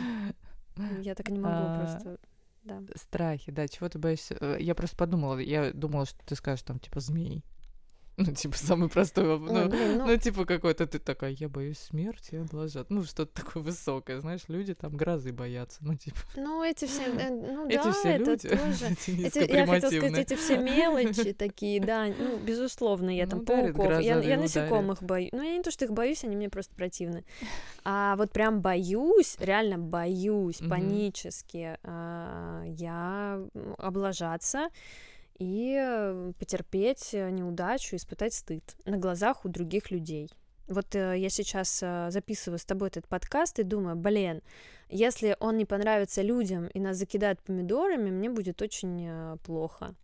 [1.00, 2.18] Я так не могу а, просто
[2.64, 2.82] да.
[2.94, 4.36] Страхи, да, чего ты боишься?
[4.40, 7.44] Э, я просто подумала, я думала, что ты скажешь там, типа, змей.
[8.26, 9.52] Ну, типа, самый простой вопрос.
[9.52, 12.90] Ну, ну, ну, типа, какой-то ты такая, я боюсь смерти, облажат.
[12.90, 16.18] Ну, что-то такое высокое, знаешь, люди там грозы боятся, ну, типа.
[16.34, 18.96] Ну, эти все, э, ну, эти да, все это люди, тоже.
[19.28, 24.00] Эти, я хотела сказать, эти все мелочи такие, да, ну, безусловно, я там ну, пауков,
[24.00, 25.30] я, я насекомых боюсь.
[25.32, 27.24] Ну, я не то, что их боюсь, они мне просто противны.
[27.84, 33.40] А вот прям боюсь, реально боюсь, панически, а, я
[33.78, 34.68] облажаться,
[35.38, 40.30] и э, потерпеть э, неудачу, испытать стыд на глазах у других людей.
[40.66, 44.42] Вот э, я сейчас записываю с тобой этот подкаст и думаю, блин,
[44.88, 49.94] если он не понравится людям и нас закидают помидорами, мне будет очень плохо.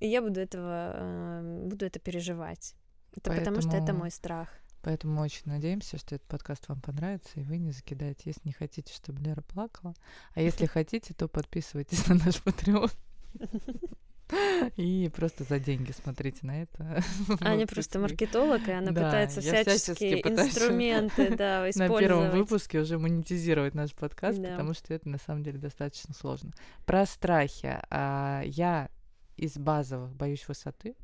[0.00, 2.74] И я буду этого, буду это переживать.
[3.12, 3.56] Это Поэтому...
[3.56, 4.48] потому что это мой страх.
[4.82, 8.52] Поэтому мы очень надеемся, что этот подкаст вам понравится, и вы не закидаете, если не
[8.52, 9.94] хотите, чтобы Лера плакала.
[10.34, 12.90] А если хотите, то подписывайтесь на наш Patreon.
[14.76, 17.02] И просто за деньги смотрите на это.
[17.40, 21.78] Аня просто маркетолог, и она да, пытается всяческие инструменты да, использовать.
[21.78, 24.50] На первом выпуске уже монетизировать наш подкаст, да.
[24.50, 26.52] потому что это на самом деле достаточно сложно.
[26.84, 27.78] Про страхи.
[27.90, 28.90] А, я
[29.36, 30.94] из базовых боюсь высоты.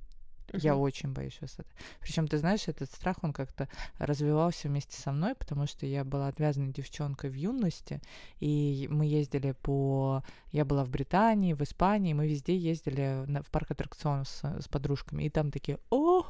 [0.48, 0.60] Uh-huh.
[0.60, 1.68] Я очень боюсь высоты.
[2.00, 6.28] Причем, ты знаешь, этот страх, он как-то развивался вместе со мной, потому что я была
[6.28, 8.00] отвязанной девчонкой в юности,
[8.40, 10.22] и мы ездили по...
[10.52, 13.42] Я была в Британии, в Испании, мы везде ездили на...
[13.42, 16.26] в парк аттракционов с, с подружками, и там такие, ого,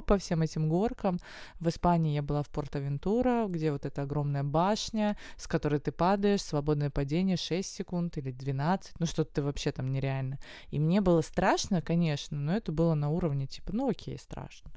[0.00, 1.18] по всем этим горкам.
[1.60, 6.42] В Испании я была в Порто-Вентура, где вот эта огромная башня, с которой ты падаешь,
[6.42, 10.38] свободное падение 6 секунд или 12, ну что-то ты вообще там нереально.
[10.70, 14.70] И мне было страшно, конечно, но это было на уровне типа, ну окей, страшно.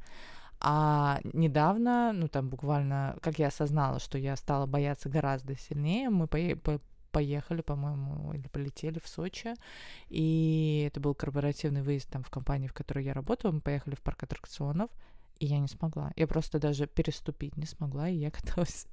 [0.63, 6.27] А недавно, ну там буквально, как я осознала, что я стала бояться гораздо сильнее, мы
[6.27, 6.79] по
[7.11, 9.53] поехали, по-моему, или полетели в Сочи,
[10.09, 14.01] и это был корпоративный выезд там в компании, в которой я работала, мы поехали в
[14.01, 14.89] парк аттракционов,
[15.39, 16.11] и я не смогла.
[16.15, 18.87] Я просто даже переступить не смогла, и я каталась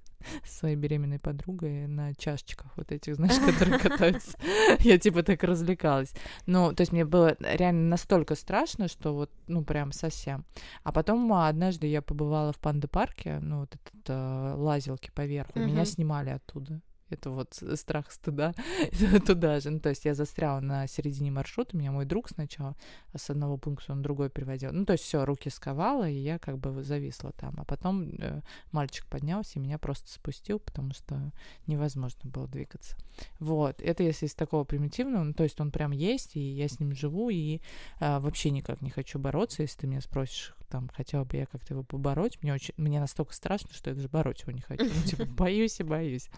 [0.45, 4.37] с своей беременной подругой на чашечках вот этих, знаешь, которые катаются.
[4.81, 6.13] Я типа так развлекалась.
[6.47, 10.45] Ну, то есть мне было реально настолько страшно, что вот, ну, прям совсем.
[10.83, 16.31] А потом однажды я побывала в панда-парке, ну, вот этот э, лазилки поверху, меня снимали
[16.31, 18.55] оттуда это вот страх стыда
[19.27, 19.71] туда же.
[19.71, 22.77] Ну, то есть я застряла на середине маршрута, меня мой друг сначала
[23.15, 24.73] с одного пункта он другой приводил.
[24.73, 27.55] Ну, то есть все, руки сковала, и я как бы зависла там.
[27.59, 28.41] А потом э,
[28.73, 31.33] мальчик поднялся и меня просто спустил, потому что
[31.67, 32.97] невозможно было двигаться.
[33.39, 36.79] Вот, это если из такого примитивного, ну, то есть он прям есть, и я с
[36.81, 37.61] ним живу, и
[38.01, 41.75] э, вообще никак не хочу бороться, если ты меня спросишь, там, хотела бы я как-то
[41.75, 42.43] его побороть.
[42.43, 44.85] Мне, очень, мне настолько страшно, что я даже бороться его не хочу.
[44.85, 46.29] Ну, типа, боюсь и боюсь.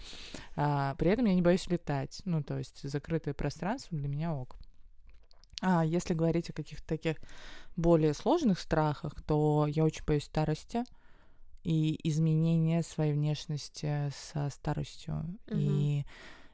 [0.57, 2.23] А, при этом я не боюсь летать.
[2.25, 4.57] Ну, то есть закрытое пространство для меня ок.
[5.63, 7.17] А если говорить о каких-то таких
[7.77, 10.85] более сложных страхах, то я очень боюсь старости
[11.63, 15.39] и изменения своей внешности со старостью.
[15.47, 15.59] Mm-hmm.
[15.59, 16.07] И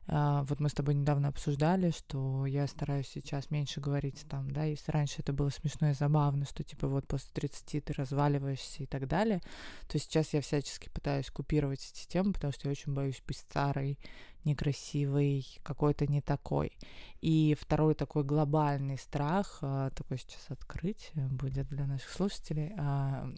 [0.09, 4.93] вот мы с тобой недавно обсуждали, что я стараюсь сейчас меньше говорить там, да, если
[4.93, 9.09] раньше это было смешно и забавно, что типа вот после 30 ты разваливаешься и так
[9.09, 9.41] далее,
[9.89, 13.99] то сейчас я всячески пытаюсь купировать эти темы, потому что я очень боюсь быть старой,
[14.47, 16.73] некрасивой, какой-то не такой.
[17.21, 23.29] И второй такой глобальный страх, а, такой сейчас открытие будет для наших слушателей, а,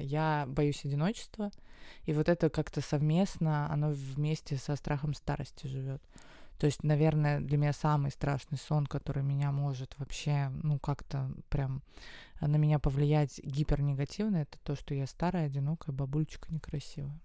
[0.00, 1.50] я боюсь одиночества,
[2.04, 6.02] и вот это как-то совместно, оно вместе со страхом старости живет.
[6.58, 11.82] То есть, наверное, для меня самый страшный сон, который меня может вообще, ну, как-то прям
[12.40, 17.20] на меня повлиять гипернегативно, это то, что я старая, одинокая бабульчика некрасивая.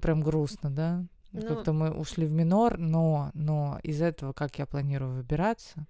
[0.00, 1.04] Прям грустно, да?
[1.42, 1.46] Ну...
[1.48, 5.86] Как-то мы ушли в минор, но, но из этого, как я планирую выбираться,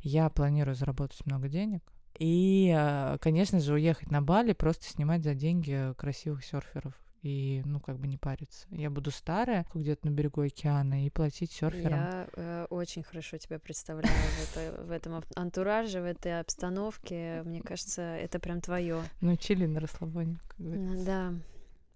[0.00, 1.82] я планирую заработать много денег,
[2.18, 7.80] и, а, конечно же, уехать на Бали, просто снимать за деньги красивых серферов и, ну,
[7.80, 8.66] как бы не париться.
[8.70, 11.98] Я буду старая, где-то на берегу океана, и платить серферам.
[11.98, 17.42] Я э, очень хорошо тебя представляю в, это, в этом антураже, в этой обстановке.
[17.44, 19.02] Мне кажется, это прям твое.
[19.22, 21.04] Ну, чили на расслабоне, как говорится.
[21.06, 21.32] Да.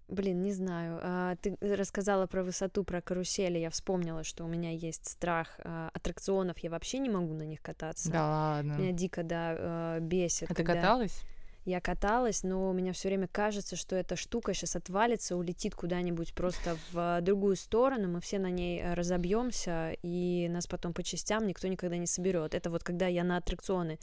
[0.09, 0.99] Блин, не знаю.
[1.03, 3.59] А, ты рассказала про высоту, про карусели.
[3.59, 6.57] Я вспомнила, что у меня есть страх а, аттракционов.
[6.59, 8.11] Я вообще не могу на них кататься.
[8.11, 8.73] Да ладно.
[8.73, 10.49] Меня дико, да, а, бесит.
[10.49, 10.73] А когда...
[10.73, 11.21] ты каталась?
[11.65, 16.33] Я каталась, но у меня все время кажется, что эта штука сейчас отвалится, улетит куда-нибудь
[16.33, 21.67] просто в другую сторону, мы все на ней разобьемся, и нас потом по частям никто
[21.67, 22.55] никогда не соберет.
[22.55, 23.99] Это вот когда я на аттракционы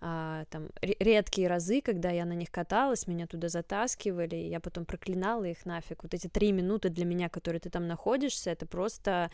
[0.00, 4.84] а, там редкие разы, когда я на них каталась, меня туда затаскивали, и я потом
[4.84, 6.02] проклинала их нафиг.
[6.02, 9.30] Вот эти три минуты для меня, которые ты там находишься, это просто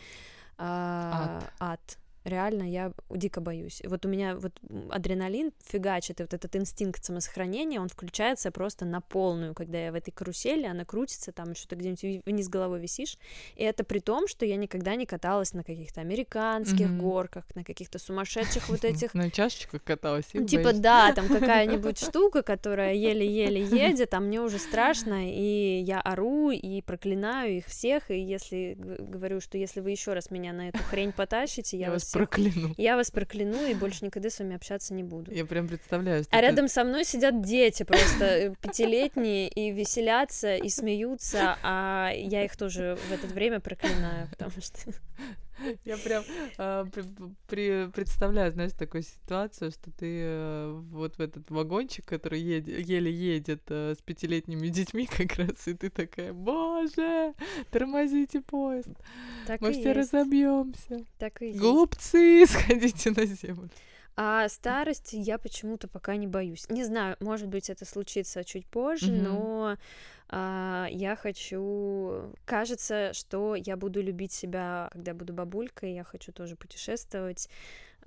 [0.57, 1.79] а, ад.
[1.79, 3.81] ад реально я дико боюсь.
[3.85, 4.59] Вот у меня вот
[4.89, 9.95] адреналин фигачит, и вот этот инстинкт самосохранения, он включается просто на полную, когда я в
[9.95, 13.17] этой карусели, она крутится, там еще ты где-нибудь вниз головой висишь,
[13.55, 16.97] и это при том, что я никогда не каталась на каких-то американских mm-hmm.
[16.97, 19.13] горках, на каких-то сумасшедших вот этих...
[19.25, 20.25] На чашечках каталась.
[20.33, 26.01] Ну, типа, да, там какая-нибудь штука, которая еле-еле едет, а мне уже страшно, и я
[26.01, 30.69] ору, и проклинаю их всех, и если говорю, что если вы еще раз меня на
[30.69, 32.14] эту хрень потащите, я вас.
[32.19, 32.73] Прокляну.
[32.77, 35.31] Я вас прокляну и больше никогда с вами общаться не буду.
[35.31, 40.55] Я прям представляю, А ты- рядом со мной сидят дети просто э, пятилетние и веселятся
[40.55, 44.79] и смеются, а я их тоже в это время проклинаю, потому что
[45.85, 46.23] Я прям
[46.57, 47.05] а, при-
[47.47, 53.11] при- представляю, знаешь, такую ситуацию, что ты э, вот в этот вагончик, который еде- еле
[53.11, 57.33] едет э, с пятилетними детьми как раз, и ты такая, боже,
[57.71, 58.89] тормозите поезд,
[59.47, 59.97] так мы все есть.
[60.13, 61.05] разобьемся.
[61.17, 61.59] Так и есть.
[61.59, 63.69] Глупцы, сходите на землю.
[64.17, 66.69] А старости я почему-то пока не боюсь.
[66.69, 69.23] Не знаю, может быть, это случится чуть позже, Мгм.
[69.23, 69.77] но
[70.29, 72.33] а, я хочу...
[72.45, 75.93] Кажется, что я буду любить себя, когда буду бабулькой.
[75.93, 77.49] Я хочу тоже путешествовать,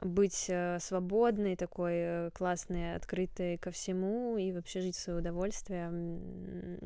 [0.00, 5.90] быть э, свободной, такой э, классной, открытой ко всему и вообще жить в свое удовольствие,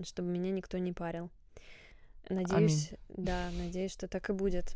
[0.04, 1.30] чтобы меня никто не парил.
[2.28, 4.74] Надеюсь, да, надеюсь, что так и будет.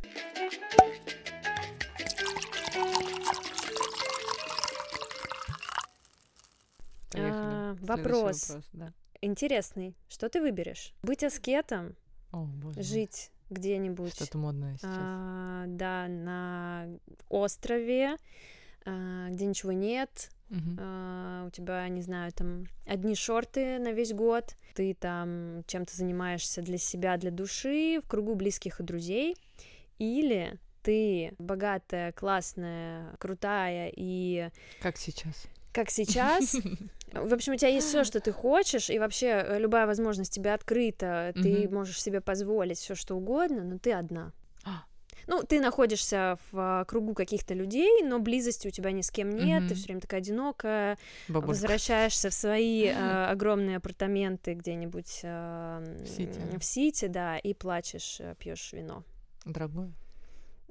[7.16, 7.54] Поехали.
[7.54, 8.52] А, вопрос.
[8.72, 8.92] да.
[9.22, 9.96] Интересный.
[10.08, 10.92] Что ты выберешь?
[11.02, 11.96] Быть аскетом,
[12.32, 12.76] О, боже.
[12.76, 12.84] мой.
[12.84, 14.90] жить где-нибудь, Что-то модное сейчас.
[14.92, 16.88] а, да, на
[17.28, 18.16] острове,
[18.84, 20.76] а, где ничего нет, Мгм.
[20.80, 26.60] а, у тебя, не знаю, там одни шорты на весь год, ты там чем-то занимаешься
[26.62, 29.36] для себя, для души, в кругу близких и друзей,
[29.98, 34.50] или ты богатая, классная, крутая и
[34.80, 35.46] Как сейчас?
[35.76, 36.56] Как сейчас.
[37.12, 40.52] В общем, у тебя есть все, что ты хочешь, и вообще э, любая возможность тебе
[40.52, 41.74] открыта, ты Мгм.
[41.74, 44.32] можешь себе позволить все, что угодно, но ты одна.
[44.64, 44.82] А.
[45.28, 49.30] Ну, ты находишься в а, кругу каких-то людей, но близости у тебя ни с кем
[49.30, 49.74] нет, ты Мгм.
[49.76, 51.48] все время такая одинокая, Бабулька.
[51.48, 56.40] возвращаешься в свои а, огромные апартаменты где-нибудь м, В Сити.
[56.58, 59.04] в Сити, да, и плачешь, пьешь вино.
[59.44, 59.92] Дорогое.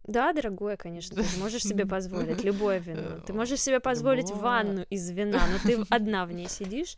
[0.07, 3.19] Да, дорогое, конечно, ты же можешь себе позволить любое вино.
[3.25, 6.95] Ты можешь себе позволить ванну из вина, но ты одна в ней сидишь.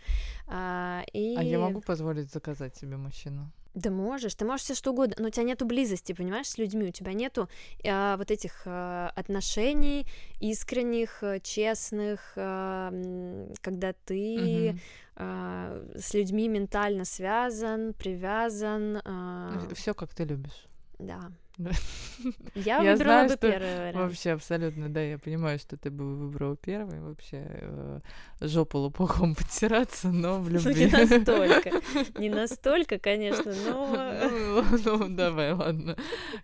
[0.47, 1.35] а, и...
[1.37, 3.51] А я могу позволить заказать себе мужчину?
[3.73, 6.85] Да можешь, ты можешь все что угодно, но у тебя нету близости, понимаешь, с людьми,
[6.87, 7.47] у тебя нету
[7.85, 10.07] а, вот этих а, отношений
[10.39, 14.79] искренних, а, честных, м, когда ты Мгм.
[15.15, 18.99] а, с людьми ментально связан, привязан.
[19.05, 20.65] а, Все как ты любишь.
[20.99, 21.31] да.
[22.55, 23.95] Я, Я выбрала знаю, бы что первый вариант.
[23.95, 27.99] Вообще, абсолютно, да, я понимаю, что ты бы выбрал первый, вообще э,
[28.41, 30.85] жопу лопухом подтираться, но в Ну, любви.
[30.85, 31.71] не настолько.
[32.19, 34.29] Не настолько, конечно, но...
[34.29, 35.97] Ну, ну, давай, ладно.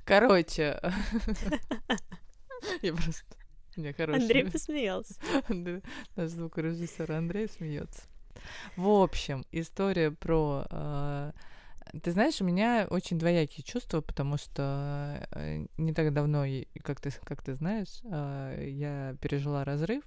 [0.03, 0.79] Короче,
[2.81, 3.35] я просто...
[3.75, 4.21] Мне хороший.
[4.21, 5.15] Андрей посмеялся.
[6.15, 8.03] Наш звукорежиссер Андрей смеется.
[8.75, 11.33] В общем, история про...
[12.01, 16.45] Ты знаешь, у меня очень двоякие чувства, потому что э, не так давно,
[16.83, 20.03] как ты, как ты знаешь, э, я пережила разрыв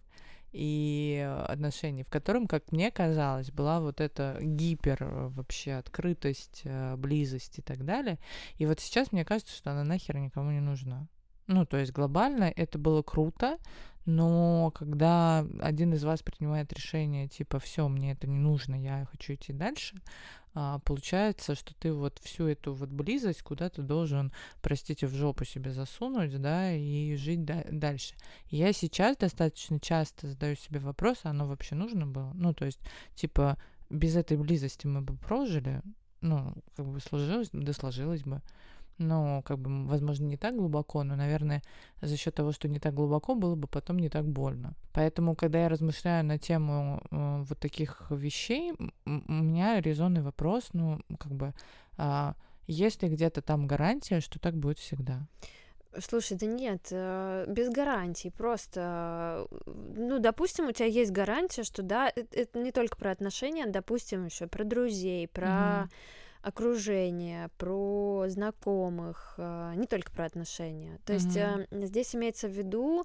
[0.52, 6.96] и отношений, в котором, как мне казалось, была вот эта гипер э, вообще открытость, э,
[6.96, 8.18] близость и так далее.
[8.56, 11.08] И вот сейчас мне кажется, что она нахер никому не нужна.
[11.46, 13.58] Ну, то есть глобально это было круто,
[14.04, 19.34] но когда один из вас принимает решение, типа, все, мне это не нужно, я хочу
[19.34, 19.96] идти дальше,
[20.54, 24.32] а, получается, что ты вот всю эту вот близость куда-то должен,
[24.62, 28.14] простите, в жопу себе засунуть, да, и жить да- дальше.
[28.48, 32.32] Я сейчас достаточно часто задаю себе вопрос, а оно вообще нужно было?
[32.34, 32.80] Ну, то есть,
[33.16, 33.58] типа,
[33.90, 35.82] без этой близости мы бы прожили,
[36.20, 38.40] ну, как бы сложилось, да сложилось бы.
[38.98, 41.62] Ну, как бы, возможно, не так глубоко, но, наверное,
[42.00, 44.72] за счет того, что не так глубоко, было бы потом не так больно.
[44.92, 48.72] Поэтому, когда я размышляю на тему э, вот таких вещей,
[49.04, 51.52] у меня резонный вопрос, ну, как бы,
[51.98, 52.34] а,
[52.66, 55.26] есть ли где-то там гарантия, что так будет всегда?
[55.98, 61.82] Слушай, да нет, э, без гарантий, просто, э, ну, допустим, у тебя есть гарантия, что
[61.82, 65.90] да, э- это не только про отношения, допустим, еще про друзей, про Мгм.
[66.42, 70.98] Окружение, про знакомых, э, не только про отношения.
[71.04, 71.66] То есть Мгм.
[71.70, 73.04] э, здесь имеется в виду,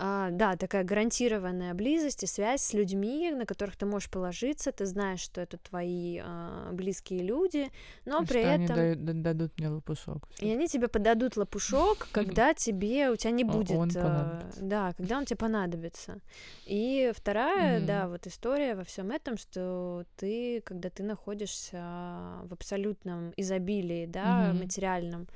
[0.00, 4.86] а, да, такая гарантированная близость и связь с людьми, на которых ты можешь положиться, ты
[4.86, 7.68] знаешь, что это твои а, близкие люди,
[8.04, 8.76] но что при они этом...
[8.76, 10.28] дают- да- дадут мне лопушок.
[10.38, 15.18] И они тебе подадут лопушок, когда тебе у тебя не будет, он э, да, когда
[15.18, 16.20] он тебе понадобится.
[16.64, 21.78] И вторая, да, вот история во всем этом, что ты, когда ты находишься
[22.44, 25.26] в абсолютном изобилии, да, материальном,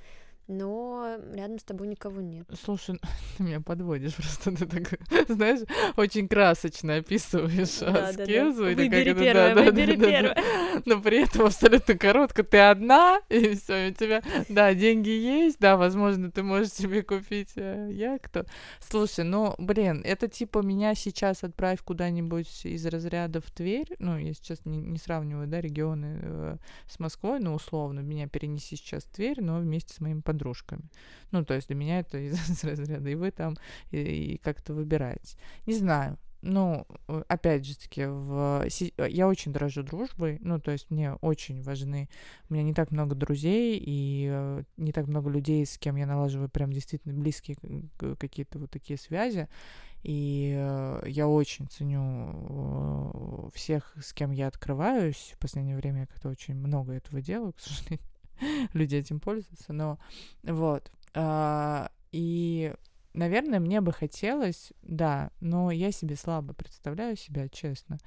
[0.48, 2.46] но рядом с тобой никого нет.
[2.62, 2.98] Слушай,
[3.36, 5.60] ты меня подводишь просто, ты так, знаешь,
[5.96, 8.22] очень красочно описываешь Да, да, да.
[8.22, 8.68] аскезу.
[8.68, 10.34] или Выбери первое, да, да, выбери да, да, первое.
[10.34, 10.82] да.
[10.84, 12.42] Но при этом абсолютно коротко.
[12.42, 17.52] Ты одна, и все, у тебя, да, деньги есть, да, возможно, ты можешь себе купить
[17.56, 18.44] э, яхту.
[18.80, 24.32] Слушай, ну, блин, это типа меня сейчас отправь куда-нибудь из разряда в Тверь, ну, я
[24.34, 26.56] сейчас не, не сравниваю, да, регионы э,
[26.88, 30.82] с Москвой, но условно, меня перенеси сейчас в Тверь, но вместе с моими подружками.
[31.30, 33.56] Ну, то есть для меня это из, разряда, и вы там,
[33.90, 35.36] и, и как-то выбираете.
[35.66, 38.66] Не знаю, ну, э, опять же таки, в...
[38.66, 42.08] э, я очень дорожу дружбой, ну, то есть мне очень важны,
[42.50, 46.04] у меня не так много друзей, и э, не так много людей, с кем я
[46.04, 47.56] налаживаю прям действительно близкие
[48.18, 49.48] какие-то вот такие связи,
[50.02, 50.48] и
[51.06, 56.92] я очень ценю всех, с кем я открываюсь, в последнее время я как-то очень много
[56.92, 58.00] этого делаю, к сожалению,
[58.72, 59.98] люди этим пользуются, но
[60.42, 62.72] вот, а, и
[63.14, 67.98] Наверное, мне бы хотелось, да, но я себе слабо представляю себя, честно.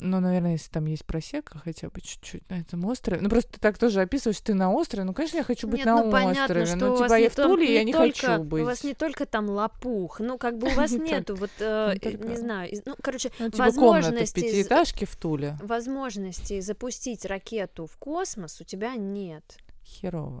[0.00, 3.20] Ну, наверное, если там есть просека хотя бы чуть-чуть на этом острове.
[3.22, 5.04] Ну, просто ты так тоже описываешь, ты на острове.
[5.04, 6.66] Ну, конечно, я хочу быть Нет, на ну понятно, острове.
[6.66, 8.62] что ну, типа, я в Туле, я не только- хочу быть.
[8.62, 12.36] У вас не только там лопух, ну как бы у вас нету вот, э, не
[12.36, 15.56] знаю, ну короче, Ну, типа возможности пятиэтажке в Туле.
[15.62, 19.58] возможности запустить ракету в космос у тебя нет.
[19.84, 20.40] Херово.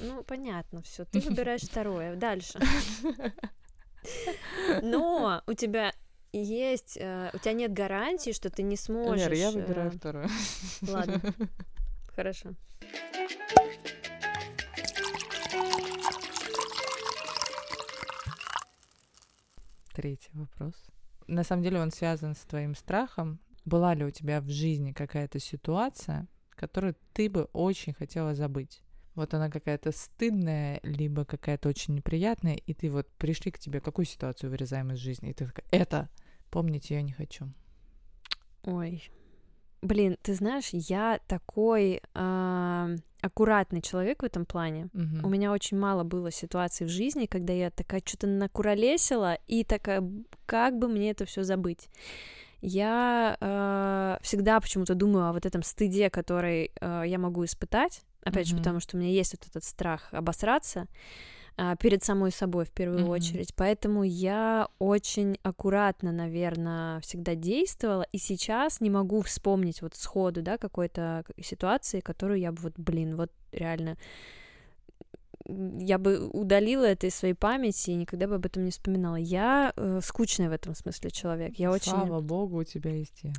[0.00, 1.04] Ну, понятно, все.
[1.04, 2.16] Ты выбираешь второе.
[2.16, 2.58] Дальше.
[4.82, 5.92] Но у тебя
[6.42, 9.28] есть, э, у тебя нет гарантии, что ты не сможешь.
[9.28, 10.28] Лер, я выбираю э, второе.
[10.82, 11.20] Ладно,
[12.14, 12.50] хорошо.
[19.92, 20.74] Третий вопрос.
[21.26, 23.40] На самом деле он связан с твоим страхом.
[23.64, 28.82] Была ли у тебя в жизни какая-то ситуация, которую ты бы очень хотела забыть?
[29.16, 34.04] Вот она какая-то стыдная, либо какая-то очень неприятная, и ты вот пришли к тебе, какую
[34.04, 36.10] ситуацию вырезаем из жизни, и ты такая, это,
[36.50, 37.48] помнить я не хочу.
[38.64, 39.02] Ой.
[39.82, 42.88] Блин, ты знаешь, я такой а,
[43.20, 44.88] аккуратный человек в этом плане.
[44.92, 45.24] Мгм.
[45.24, 50.00] У меня очень мало было ситуаций в жизни, когда я такая что-то накуролесила и такая,
[50.00, 51.88] «Б- как бы мне это все забыть.
[52.62, 58.46] Я э, всегда почему-то думаю о вот этом стыде, который э, я могу испытать, опять
[58.48, 58.62] же, Мгм.
[58.64, 60.88] потому что у меня есть вот этот страх обосраться
[61.78, 63.10] перед самой собой в первую Мгм.
[63.10, 63.54] очередь.
[63.54, 70.58] Поэтому я очень аккуратно, наверное, всегда действовала, и сейчас не могу вспомнить вот сходу, да,
[70.58, 73.96] какой-то ситуации, которую я бы вот, блин, вот реально
[75.48, 79.16] я бы удалила это из своей памяти и никогда бы об этом не вспоминала.
[79.16, 81.58] Я э, скучный в этом смысле человек.
[81.58, 83.32] Я очень Слава богу, у тебя есть я.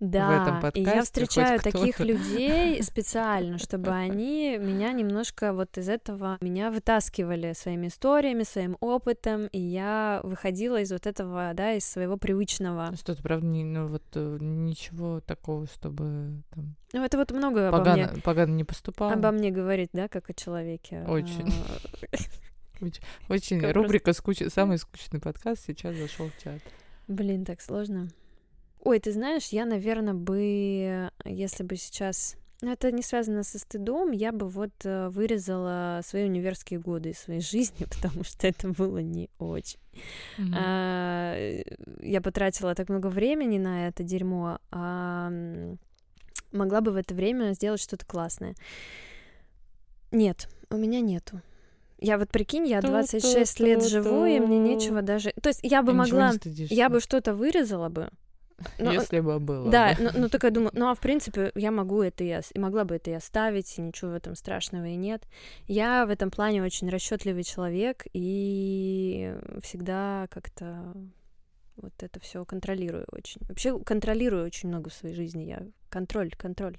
[0.00, 5.78] да, этом и подкасте я хоть встречаю таких людей специально, чтобы они меня немножко вот
[5.78, 11.74] из этого меня вытаскивали своими историями, своим опытом, и я выходила из вот этого, да,
[11.74, 12.94] из своего привычного.
[12.96, 17.68] Что ты, правда, не, ну вот э, ничего такого, чтобы там Ну, это вот много
[17.68, 19.12] обо погано, мне, погано не поступало.
[19.14, 21.04] обо мне говорит, да, как о человеке.
[21.08, 21.52] Очень.
[22.80, 22.86] А,
[23.28, 26.60] Очень Как рубрика самый скучный подкаст сейчас зашел в чат.
[27.06, 28.08] Блин, так сложно.
[28.82, 32.36] Ой, ты знаешь, я, наверное, бы, если бы сейчас...
[32.60, 37.18] Ну, это не связано со стыдом, я бы вот э, вырезала свои универские годы из
[37.18, 39.78] своей жизни, потому что это было не очень.
[40.38, 40.54] Мгм.
[40.56, 41.62] А, э,
[42.00, 45.30] я потратила так много времени на это дерьмо, а
[46.52, 48.54] могла бы в это время сделать что-то классное.
[50.10, 51.40] Нет, у меня нету.
[51.98, 55.32] Я вот прикинь, я 26 лет живу, и мне нечего даже...
[55.40, 56.32] То есть я бы могла...
[56.44, 58.10] Я бы что-то вырезала бы.
[58.78, 59.70] но- если бы было.
[59.70, 60.02] Да, бы.
[60.04, 63.10] ну, ну такая думаю, ну а в принципе я могу это и могла бы это
[63.10, 65.22] и оставить, и ничего в этом страшного и нет.
[65.68, 70.94] Я в этом плане очень расчетливый человек и всегда как-то
[71.76, 73.40] вот это все контролирую очень.
[73.48, 75.44] Вообще контролирую очень много в своей жизни.
[75.44, 76.76] Я контроль, контроль.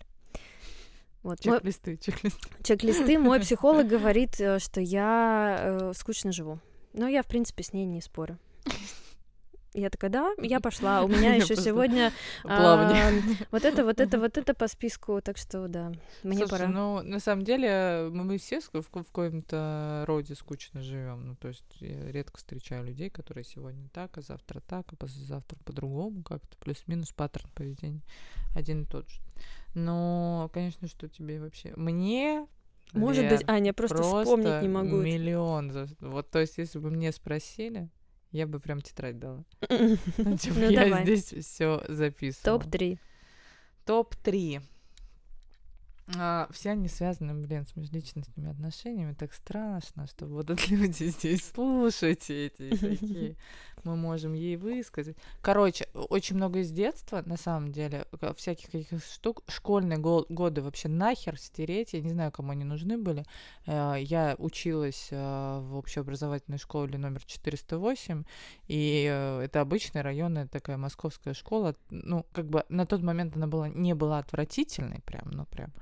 [1.24, 1.44] Вот.
[1.46, 2.64] Мой- Чек-листы, чек-листы.
[2.64, 3.18] чек-листы.
[3.18, 6.60] Мой психолог говорит, э, что я э, скучно живу.
[6.94, 8.38] Но я, в принципе, с ней не спорю.
[9.74, 11.04] Я такая, да, я пошла.
[11.04, 12.12] У меня еще просто сегодня
[12.44, 13.12] а,
[13.52, 15.92] вот это, вот это, вот это по списку, так что да,
[16.24, 16.68] мне пора.
[16.68, 21.28] ну, на самом деле, мы, все в, ко- в каком-то роде скучно живем.
[21.28, 25.58] Ну, то есть я редко встречаю людей, которые сегодня так, а завтра так, а послезавтра
[25.66, 26.58] по-другому как-то.
[26.58, 28.02] Плюс-минус паттерн поведения
[28.56, 29.22] один и тот же.
[29.74, 31.74] Но, конечно, что тебе вообще...
[31.76, 32.48] Мне...
[32.92, 34.98] Может Лер, быть, Аня, просто, вспомнить не могу.
[34.98, 35.88] миллион.
[36.00, 37.90] Вот, то есть, если бы мне спросили,
[38.34, 39.44] я бы прям тетрадь дала.
[39.70, 42.60] Ну, типа, Ну, я здесь все записывала.
[42.60, 42.98] Топ-3.
[43.86, 44.62] Топ-3.
[46.18, 49.14] А, все они связаны, блин, с межличностными отношениями.
[49.14, 53.38] Так страшно, что будут люди здесь слушать эти такие.
[53.84, 55.18] Мы можем ей высказать.
[55.42, 58.06] Короче, очень много из детства, на самом деле,
[58.38, 59.44] всяких каких штук.
[59.48, 61.94] Школьные го- годы вообще нахер стереть.
[61.94, 63.26] Я не знаю, кому они нужны были.
[63.66, 68.24] Э, я училась э, в общеобразовательной школе номер 408,
[68.68, 71.76] и э, это обычная районная такая московская школа.
[71.90, 75.74] Ну, как бы на тот момент она была, не была отвратительной прям, ну прям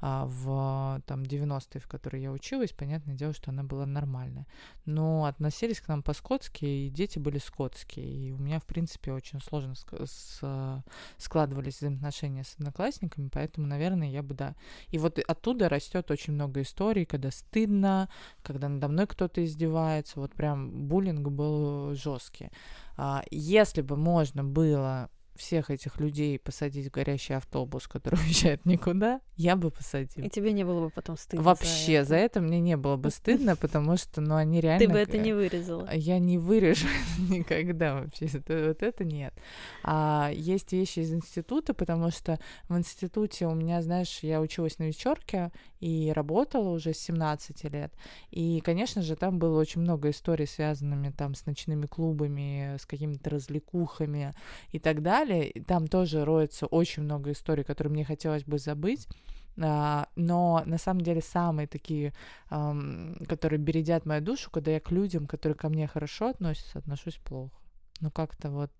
[0.00, 4.46] в там 90-е, в которые я училась, понятное дело, что она была нормальная.
[4.84, 8.06] Но относились к нам по-скотски, и дети были скотские.
[8.06, 10.84] И у меня, в принципе, очень сложно с,
[11.16, 14.54] складывались взаимоотношения с одноклассниками, поэтому, наверное, я бы, да.
[14.88, 18.08] И вот оттуда растет очень много историй, когда стыдно,
[18.42, 20.20] когда надо мной кто-то издевается.
[20.20, 22.50] Вот прям буллинг был жесткий.
[22.96, 29.20] А, если бы можно было всех этих людей посадить в горящий автобус, который уезжает никуда,
[29.36, 30.24] я бы посадил.
[30.24, 31.44] И тебе не было бы потом стыдно.
[31.44, 34.86] Вообще, за это, за это мне не было бы стыдно, потому что, ну, они реально...
[34.86, 35.88] Ты бы это не вырезала.
[35.92, 36.88] Я не вырежу
[37.28, 38.26] никогда вообще.
[38.26, 39.34] Это, вот это нет.
[39.82, 44.84] А есть вещи из института, потому что в институте у меня, знаешь, я училась на
[44.84, 47.92] вечерке и работала уже с 17 лет.
[48.30, 53.30] И, конечно же, там было очень много историй, связанными там с ночными клубами, с какими-то
[53.30, 54.32] развлекухами
[54.72, 55.52] и так далее далее.
[55.66, 59.08] Там тоже роется очень много историй, которые мне хотелось бы забыть.
[59.56, 62.12] Uh, но на самом деле самые такие,
[62.50, 67.54] которые бередят мою душу, когда я к людям, которые ко мне хорошо относятся, отношусь плохо.
[68.00, 68.70] Ну как-то вот.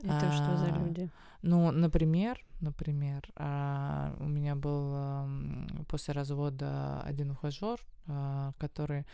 [0.00, 1.10] Это uh, что за люди?
[1.46, 5.28] Ну, например, например, uh, у меня был
[5.88, 7.78] после развода один ухажер,
[8.58, 9.06] который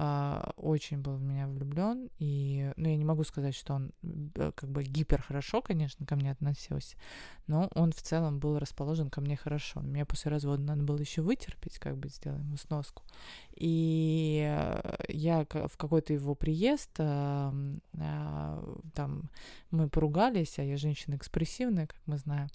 [0.00, 3.92] а, очень был в меня влюблен, и, ну, я не могу сказать, что он
[4.54, 6.96] как бы гипер хорошо, конечно, ко мне относился,
[7.48, 9.80] но он в целом был расположен ко мне хорошо.
[9.80, 13.02] Мне после развода надо было еще вытерпеть, как бы сделать ему сноску.
[13.56, 17.52] И э, я в какой-то его приезд, а,
[18.94, 19.30] там
[19.72, 22.48] мы поругались, а я женщина экспрессивная, как мы знаем,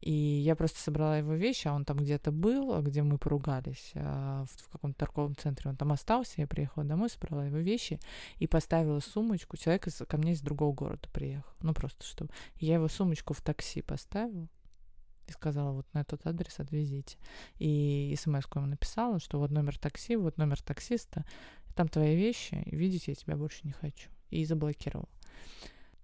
[0.00, 4.44] и я просто собрала его вещи, а он там где-то был, где мы поругались, а,
[4.44, 5.70] в, в каком-то торговом центре.
[5.70, 7.98] Он там остался, я приехала домой, собрала его вещи
[8.38, 9.56] и поставила сумочку.
[9.56, 11.50] Человек из, ко мне из другого города приехал.
[11.60, 12.30] Ну, просто чтобы...
[12.56, 14.48] Я его сумочку в такси поставила
[15.26, 17.16] и сказала, вот на этот адрес отвезите.
[17.58, 21.24] И смс ему написала, что вот номер такси, вот номер таксиста,
[21.74, 24.10] там твои вещи, и видеть я тебя больше не хочу.
[24.30, 25.08] И заблокировала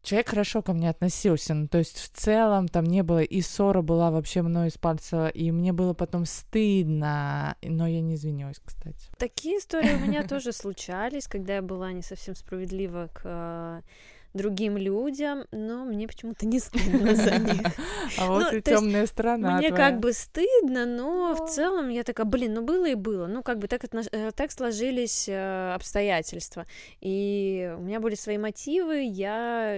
[0.03, 3.83] человек хорошо ко мне относился, ну, то есть в целом там не было, и ссора
[3.83, 9.09] была вообще мной из пальца, и мне было потом стыдно, но я не извинилась, кстати.
[9.19, 13.83] Такие истории у меня тоже случались, когда я была не совсем справедлива к э,
[14.35, 17.63] другим людям, но мне почему-то не стыдно за них.
[18.19, 19.59] А вот ну, и темная сторона.
[19.59, 23.27] Мне как бы стыдно, но в целом я такая, блин, ну было и было.
[23.27, 26.67] Ну, как бы так, э, сложились э, обстоятельства.
[27.01, 29.05] И у меня были свои мотивы.
[29.05, 29.75] Я,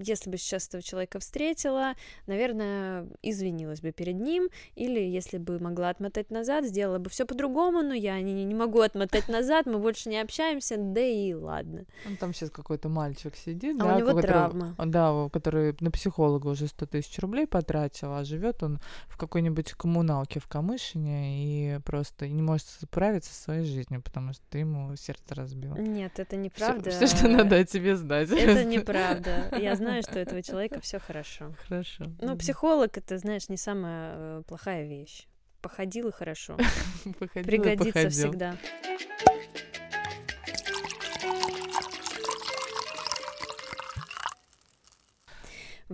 [0.00, 1.94] если бы сейчас этого человека встретила,
[2.26, 4.48] наверное, извинилась бы перед ним.
[4.74, 8.80] Или если бы могла отмотать назад, сделала бы все по-другому, но я не, не могу
[8.80, 11.84] отмотать назад, мы больше не общаемся, да и ладно.
[12.06, 14.74] Он там сейчас какой-то мальчик сидит, а да, у него травма.
[14.78, 20.40] Да, который на психолога уже 100 тысяч рублей потратил, а живет он в какой-нибудь коммуналке
[20.40, 25.34] в Камышине и просто не может справиться со своей жизнью, потому что ты ему сердце
[25.34, 25.76] разбил.
[25.76, 26.90] Нет, это неправда.
[26.90, 28.30] Все, что надо о тебе знать.
[28.30, 29.48] Это неправда.
[29.58, 31.54] Я знаю, что у этого человека все хорошо.
[31.66, 32.04] Хорошо.
[32.20, 35.26] Ну, психолог это, знаешь, не самая э, плохая вещь.
[35.60, 36.56] Походил и хорошо.
[37.32, 38.56] Пригодится всегда.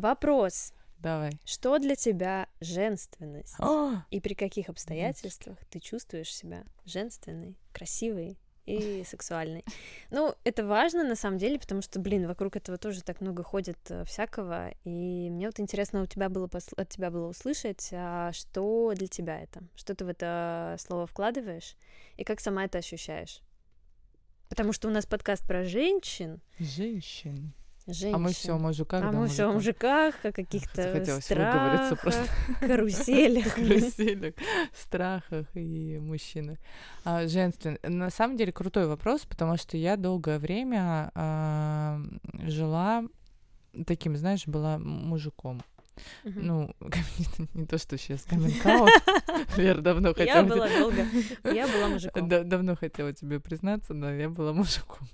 [0.01, 0.73] Вопрос.
[0.99, 1.33] Давай.
[1.45, 3.55] Что для тебя женственность?
[3.59, 4.03] О!
[4.11, 9.65] И при каких обстоятельствах ты чувствуешь себя женственной, красивой и сексуальной?
[10.11, 13.79] Ну, это важно на самом деле, потому что, блин, вокруг этого тоже так много ходит
[13.91, 14.71] э, всякого.
[14.85, 16.75] И мне вот интересно у тебя было посл...
[16.77, 19.63] от тебя было услышать, а что для тебя это?
[19.77, 21.77] Что ты в это слово вкладываешь?
[22.17, 23.43] И как сама это ощущаешь?
[24.49, 26.41] Потому что у нас подкаст про женщин.
[26.59, 27.53] Женщин.
[27.93, 28.15] Женщин.
[28.15, 29.03] А мы все о мужиках.
[29.03, 31.99] А да, мы все о мужиках, о каких-то страхах,
[32.61, 33.55] каруселях.
[33.55, 34.35] каруселях,
[34.75, 36.59] страхах и мужчинах.
[37.05, 37.79] А, женствен.
[37.83, 42.01] На самом деле крутой вопрос, потому что я долгое время а,
[42.47, 43.05] жила
[43.87, 45.63] таким, знаешь, была мужиком.
[46.25, 46.33] Uh-huh.
[46.35, 46.75] Ну,
[47.39, 48.65] не, не то, что сейчас каминг
[49.57, 50.37] Вера давно хотела...
[50.37, 51.07] Я была долго,
[51.45, 52.29] я была мужиком.
[52.29, 55.07] давно хотела тебе признаться, но я была мужиком.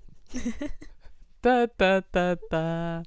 [1.46, 3.04] Та-та-та-та.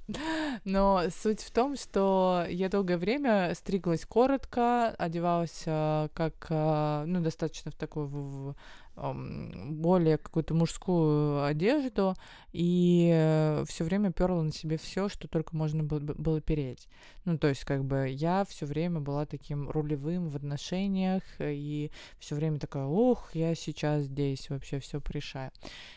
[0.63, 7.19] Но суть в том, что я долгое время стриглась коротко, одевалась э, как, э, ну,
[7.19, 8.55] достаточно в такую в,
[8.95, 12.15] более какую-то мужскую одежду
[12.51, 16.87] и все время перла на себе все, что только можно было, было переть.
[17.25, 22.35] Ну, то есть, как бы я все время была таким рулевым в отношениях и все
[22.35, 25.51] время такая, ух, я сейчас здесь вообще все порешаю.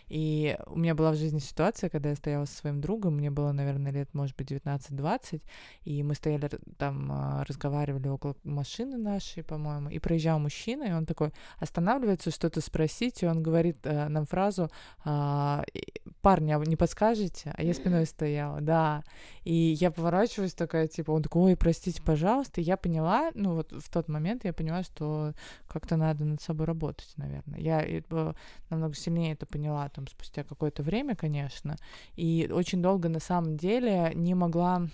[0.08, 3.52] И у меня была в жизни ситуация, когда я стояла со своим другом, мне было,
[3.52, 5.42] наверное, лет, может быть, 19-20,
[5.84, 11.06] и мы стояли там, а, разговаривали около машины нашей, по-моему, и проезжал мужчина, и он
[11.06, 12.60] такой останавливается что-то
[12.92, 14.70] спросить, и он говорит э, нам фразу,
[15.04, 15.62] э,
[16.20, 17.52] парни, а вы не подскажете?
[17.56, 19.02] А я спиной стояла, да.
[19.44, 22.60] И я поворачиваюсь такая, типа, он такой, ой, простите, пожалуйста.
[22.60, 25.32] И я поняла, ну вот в тот момент я поняла, что
[25.66, 27.60] как-то надо над собой работать, наверное.
[27.60, 28.02] Я
[28.70, 31.76] намного сильнее это поняла там спустя какое-то время, конечно.
[32.16, 34.88] И очень долго на самом деле не могла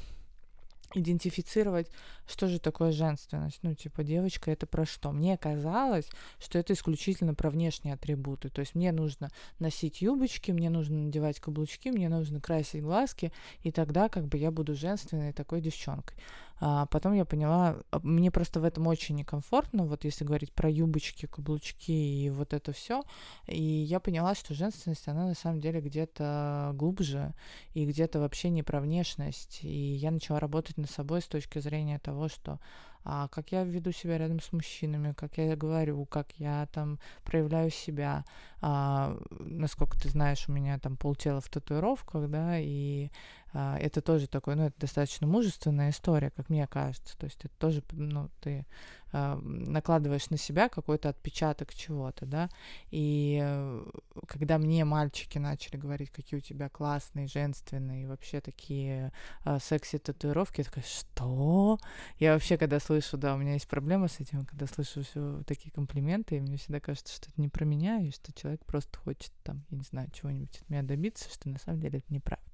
[0.94, 1.90] идентифицировать,
[2.29, 3.59] что же такое женственность.
[3.62, 5.11] Ну, типа, девочка, это про что?
[5.12, 6.09] Мне казалось,
[6.39, 8.51] что это исключительно про внешние атрибуты.
[8.51, 13.72] То есть мне нужно носить юбочки, мне нужно надевать каблучки, мне нужно красить глазки, и
[13.72, 16.16] тогда как бы я буду женственной такой девчонкой.
[16.61, 20.68] А потом я поняла, а, мне просто в этом очень некомфортно, вот если говорить про
[20.68, 23.03] юбочки, каблучки и вот это все.
[23.47, 27.35] И я поняла, что женственность, она на самом деле где-то глубже
[27.74, 29.61] и где-то вообще не про внешность.
[29.62, 32.59] И я начала работать над собой с точки зрения того, что
[33.05, 37.71] а, как я веду себя рядом с мужчинами, как я говорю, как я там проявляю
[37.71, 38.25] себя.
[38.61, 43.11] А, насколько ты знаешь, у меня там полтела в татуировках, да, и
[43.55, 47.16] а, это тоже такой, ну, это достаточно мужественная история, как мне кажется.
[47.16, 48.66] То есть это тоже, ну, ты
[49.13, 52.49] накладываешь на себя какой-то отпечаток чего-то, да.
[52.91, 53.87] И э,
[54.27, 59.13] когда мне мальчики начали говорить, какие у тебя классные, женственные, вообще такие
[59.45, 61.79] а, секси-татуировки, я такая, что?
[62.19, 65.71] Я вообще, когда слышу, да, у меня есть проблема с этим, когда слышу все такие
[65.71, 69.33] комплименты, и мне всегда кажется, что это не про меня, и что человек просто хочет
[69.43, 72.45] там, я не знаю, чего-нибудь от меня добиться, что на самом деле это неправда.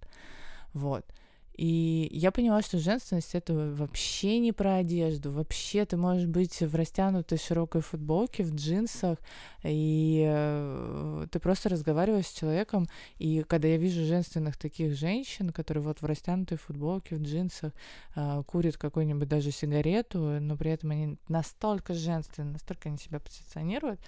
[0.73, 1.05] Вот.
[1.57, 5.31] И я поняла, что женственность это вообще не про одежду.
[5.31, 9.19] Вообще ты можешь быть в растянутой широкой футболке, в джинсах,
[9.63, 12.87] и э, ты просто разговариваешь с человеком.
[13.19, 17.73] И когда я вижу женственных таких женщин, которые вот в растянутой футболке, в джинсах,
[18.17, 24.01] э, курят какую-нибудь даже сигарету, но при этом они настолько женственны, настолько они себя позиционируют,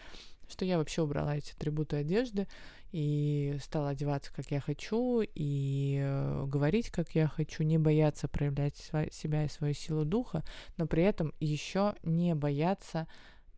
[0.49, 2.47] что я вообще убрала эти атрибуты одежды
[2.93, 8.75] и стала одеваться, как я хочу, и э, говорить, как я хочу, не бояться проявлять
[8.77, 10.45] сва- себя и свою силу духа,
[10.77, 13.07] но при этом еще не бояться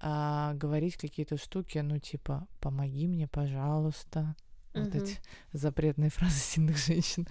[0.00, 4.36] а, говорить какие-то штуки, ну типа «помоги мне, пожалуйста»,
[4.84, 5.18] вот эти
[5.52, 7.26] запретные фразы сильных женщин.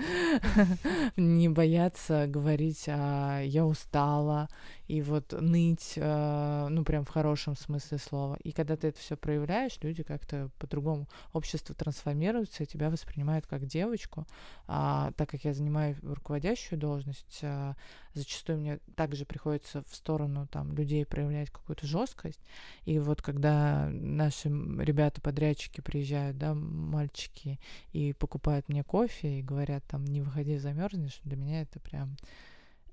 [1.18, 4.50] Не бояться говорить, а я устала,
[4.88, 8.38] и вот ныть, э, ну, прям в хорошем смысле слова.
[8.44, 13.66] И когда ты это все проявляешь, люди как-то по-другому, общество трансформируется, и тебя воспринимают как
[13.66, 14.26] девочку.
[14.68, 17.76] А, так как я занимаю руководящую должность, а,
[18.18, 22.40] зачастую мне также приходится в сторону там людей проявлять какую-то жесткость.
[22.86, 27.60] И вот когда наши ребята-подрядчики приезжают, да, мальчики,
[27.94, 32.18] и покупают мне кофе и говорят там, не выходи, замерзнешь, для меня это прям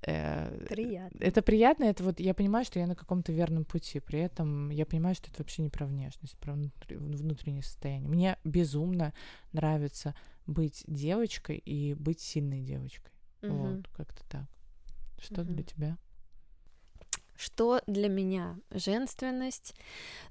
[0.07, 1.17] Э, приятно.
[1.19, 3.99] Это приятно, это вот я понимаю, что я на каком-то верном пути.
[3.99, 8.09] При этом я понимаю, что это вообще не про внешность, про внутреннее состояние.
[8.09, 9.13] Мне безумно
[9.51, 10.15] нравится
[10.45, 13.11] быть девочкой и быть сильной девочкой.
[13.41, 13.53] Угу.
[13.53, 14.45] Вот, как-то так.
[15.19, 15.53] Что угу.
[15.53, 15.97] для тебя?
[17.37, 19.75] Что для меня женственность?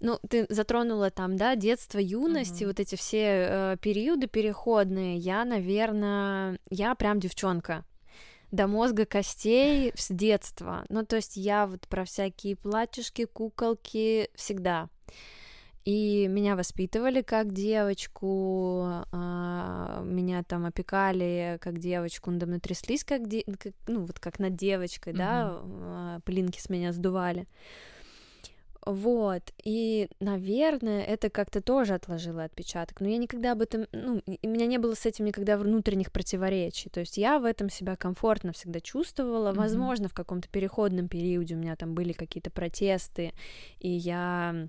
[0.01, 2.63] Ну, ты затронула там, да, детство, юность, mm-hmm.
[2.63, 5.19] и вот эти все э, периоды переходные.
[5.19, 7.85] Я, наверное, я прям девчонка
[8.51, 10.87] до мозга костей с детства.
[10.89, 14.89] Ну, то есть я вот про всякие платьишки, куколки всегда.
[15.85, 23.29] И меня воспитывали как девочку, а, меня там опекали как девочку, надо мной тряслись как,
[23.29, 25.17] де- как ну вот как над девочкой, mm-hmm.
[25.17, 27.47] да, а, пылинки с меня сдували.
[28.87, 34.49] Вот, и, наверное, это как-то тоже отложило отпечаток, но я никогда об этом, ну, у
[34.49, 38.53] меня не было с этим никогда внутренних противоречий, то есть я в этом себя комфортно
[38.53, 39.57] всегда чувствовала, mm-hmm.
[39.57, 43.33] возможно, в каком-то переходном периоде у меня там были какие-то протесты,
[43.81, 44.69] и я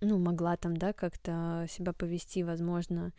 [0.00, 3.12] ну, могла там, да, как-то себя повести, возможно,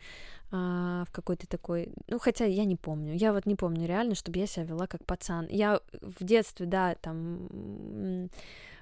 [0.50, 4.38] а, в какой-то такой, ну, хотя я не помню, я вот не помню реально, чтобы
[4.38, 5.46] я себя вела как пацан.
[5.48, 8.28] Я в детстве, да, там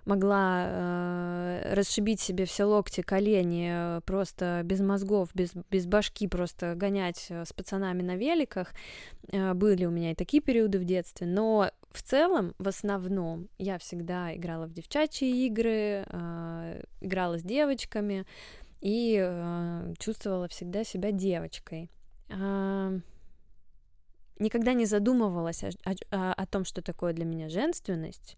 [0.05, 6.74] могла э, расшибить себе все локти, колени, э, просто без мозгов, без, без башки просто
[6.74, 8.72] гонять э, с пацанами на великах.
[9.32, 13.78] Э, были у меня и такие периоды в детстве, но в целом, в основном, я
[13.78, 18.26] всегда играла в девчачьи игры, э, играла с девочками
[18.80, 21.90] и э, чувствовала всегда себя девочкой.
[22.28, 23.01] Э,
[24.38, 25.70] никогда не задумывалась о,
[26.11, 28.36] о, о том, что такое для меня женственность.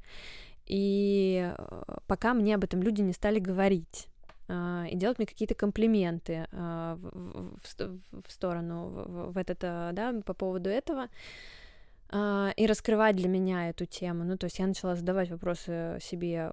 [0.73, 4.09] И э, пока мне об этом люди не стали говорить
[4.49, 10.15] э, и делать мне какие-то комплименты э, в, в, в сторону, в, в этот, да,
[10.25, 11.09] по поводу этого,
[12.15, 14.25] и раскрывать для меня эту тему.
[14.25, 16.53] Ну, то есть я начала задавать вопросы себе,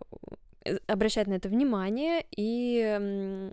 [0.88, 3.52] обращать на это внимание и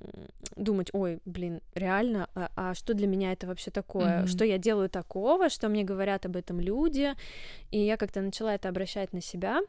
[0.54, 4.22] думать, ой, блин, реально, а, а что для меня это вообще такое?
[4.22, 4.26] Mm-hmm.
[4.28, 5.48] Что я делаю такого?
[5.48, 7.12] Что мне говорят об этом люди?
[7.72, 9.62] И я как-то начала это обращать на себя.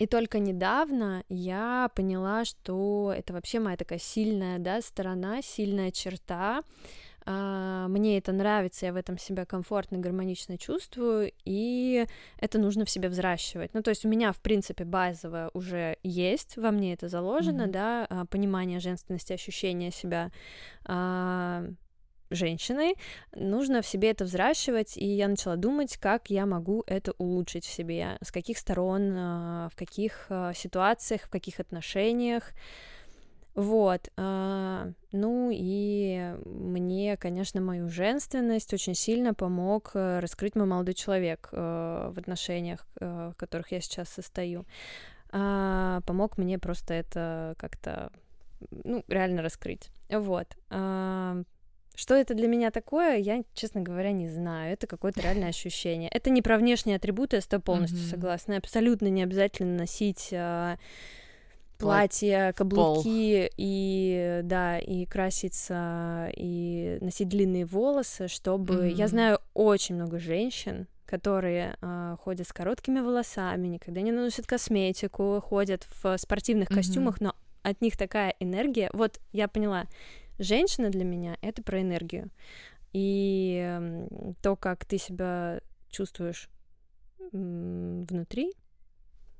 [0.00, 6.62] И только недавно я поняла, что это вообще моя такая сильная, да, сторона, сильная черта.
[7.26, 12.06] А, мне это нравится, я в этом себя комфортно, гармонично чувствую, и
[12.38, 13.74] это нужно в себе взращивать.
[13.74, 17.70] Ну, то есть у меня, в принципе, базовое уже есть, во мне это заложено, mm-hmm.
[17.70, 20.32] да, а, понимание женственности, ощущение себя
[20.86, 21.66] а,
[22.30, 22.94] женщиной,
[23.34, 27.70] нужно в себе это взращивать, и я начала думать, как я могу это улучшить в
[27.70, 32.52] себе, с каких сторон, а, в каких а, ситуациях, в каких отношениях.
[33.54, 40.94] Вот, а, ну и мне, конечно, мою женственность очень сильно помог э, раскрыть мой молодой
[40.94, 44.64] человек э, в отношениях, э, в которых я сейчас состою.
[45.32, 48.10] Помог мне просто это как-то,
[48.70, 49.90] ну, реально раскрыть.
[50.08, 50.56] Вот.
[51.94, 54.72] Что это для меня такое, я, честно говоря, не знаю.
[54.72, 56.08] Это какое-то реальное ощущение.
[56.08, 58.10] Это не про внешние атрибуты, я с тобой полностью mm-hmm.
[58.10, 58.56] согласна.
[58.56, 60.76] Абсолютно не обязательно носить а,
[61.78, 63.54] платье, каблуки Пол.
[63.56, 68.74] и да, и краситься, и носить длинные волосы, чтобы...
[68.74, 68.94] Mm-hmm.
[68.94, 75.42] Я знаю очень много женщин, которые э, ходят с короткими волосами, никогда не наносят косметику,
[75.44, 76.74] ходят в спортивных mm-hmm.
[76.74, 78.90] костюмах, но от них такая энергия.
[78.92, 79.86] Вот я поняла,
[80.40, 82.30] Женщина для меня— это про энергию.
[82.94, 83.78] И
[84.40, 85.60] то, как ты себя
[85.90, 86.48] чувствуешь
[87.30, 88.54] внутри,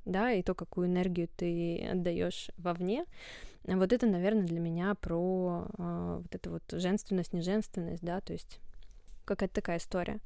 [0.05, 3.07] да, и то, какую энергию ты отдаешь вовне,
[3.65, 8.61] вот это, наверное, для меня про э, вот эту вот женственность, неженственность, да, то есть
[9.25, 10.21] какая-то такая история.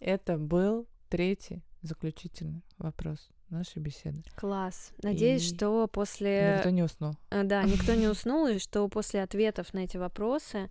[0.00, 4.22] Это был третий заключительный вопрос нашей беседы.
[4.34, 4.92] Класс.
[5.02, 6.54] Надеюсь, и что после...
[6.56, 7.14] Никто не уснул.
[7.30, 10.70] Э, да, никто не уснул, и что после ответов на эти вопросы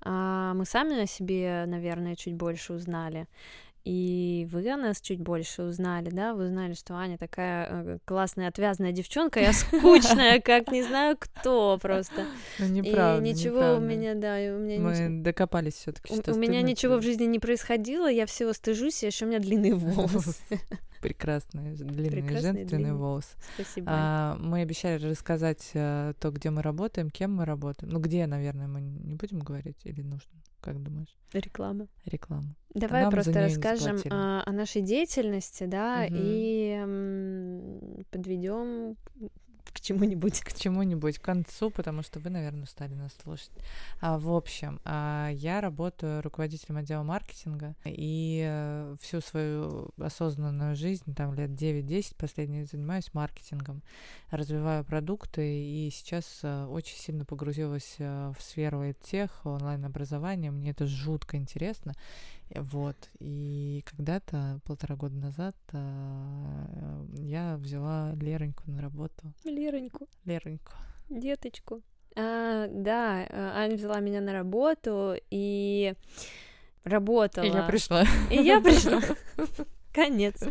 [0.00, 3.26] а, мы сами о себе, наверное, чуть больше узнали
[3.84, 8.48] и вы о нас чуть больше узнали, да, вы узнали, что Аня такая э, классная,
[8.48, 12.26] отвязная девчонка, я скучная, как не знаю кто просто.
[12.58, 13.78] Ну, неправда, И ничего неправда.
[13.78, 15.22] у меня, да, у меня Мы ничего...
[15.22, 19.02] докопались все таки что У, у меня ничего в жизни не происходило, я всего стыжусь,
[19.02, 20.36] и еще у меня длинные волосы.
[21.00, 22.94] Прекрасные, длинные, Прекрасные, женственные длинные.
[22.94, 23.28] волосы.
[23.54, 23.86] Спасибо.
[23.90, 27.90] А, мы обещали рассказать а, то, где мы работаем, кем мы работаем.
[27.90, 30.30] Ну, где, наверное, мы не будем говорить или нужно?
[30.60, 31.16] Как думаешь?
[31.32, 31.88] Реклама.
[32.04, 32.54] Реклама.
[32.74, 36.14] Давай Нам просто расскажем о, о нашей деятельности, да, угу.
[36.16, 38.96] и подведем
[39.72, 40.40] к чему-нибудь.
[40.40, 43.50] К чему-нибудь, к концу, потому что вы, наверное, устали нас слушать.
[44.00, 51.14] А, в общем, а, я работаю руководителем отдела маркетинга, и а, всю свою осознанную жизнь,
[51.14, 53.82] там лет 9-10 последние, занимаюсь маркетингом,
[54.30, 60.50] развиваю продукты, и сейчас а, очень сильно погрузилась а, в сферу тех онлайн-образования.
[60.50, 61.94] Мне это жутко интересно.
[62.54, 62.96] Вот.
[63.18, 69.32] И когда-то, полтора года назад, а, я взяла Лероньку на работу.
[69.44, 70.08] Лероньку.
[70.24, 70.72] Лероньку.
[71.08, 71.82] Деточку.
[72.16, 75.94] А, да, а, Аня взяла меня на работу и
[76.84, 77.44] работала.
[77.44, 78.04] И я пришла.
[78.30, 79.00] И я пришла.
[79.92, 80.42] Конец.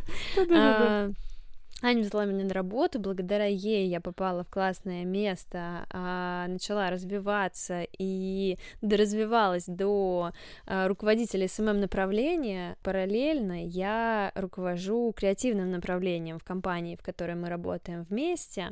[1.82, 7.88] Аня взяла меня на работу, благодаря ей я попала в классное место, а, начала развиваться
[7.98, 10.34] и доразвивалась до
[10.66, 12.76] а, руководителя SMM направления.
[12.84, 18.72] Параллельно я руковожу креативным направлением в компании, в которой мы работаем вместе.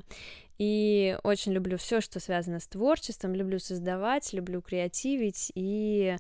[0.57, 5.51] И очень люблю все, что связано с творчеством, люблю создавать, люблю креативить.
[5.55, 6.15] И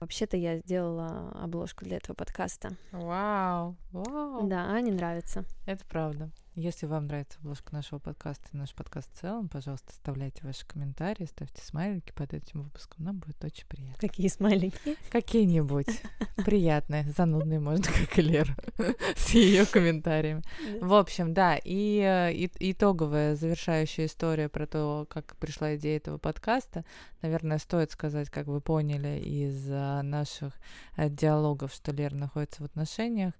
[0.00, 2.70] вообще-то я сделала обложку для этого подкаста.
[2.92, 4.46] Вау, вау.
[4.46, 5.44] Да, Ане нравится.
[5.66, 6.30] Это правда.
[6.54, 11.24] Если вам нравится обложка нашего подкаста и наш подкаст в целом, пожалуйста, оставляйте ваши комментарии,
[11.24, 13.06] ставьте смайлики под этим выпуском.
[13.06, 13.96] Нам будет очень приятно.
[13.98, 14.98] Какие смайлики?
[15.10, 15.86] Какие-нибудь
[16.44, 18.54] приятные, занудные, можно, как и Лера,
[19.16, 20.42] с ее комментариями.
[20.82, 26.84] В общем, да, и, итоговая завершающая история про то, как пришла идея этого подкаста,
[27.22, 30.52] наверное, стоит сказать, как вы поняли из наших
[30.98, 33.32] э, диалогов, что Лера находится в отношениях,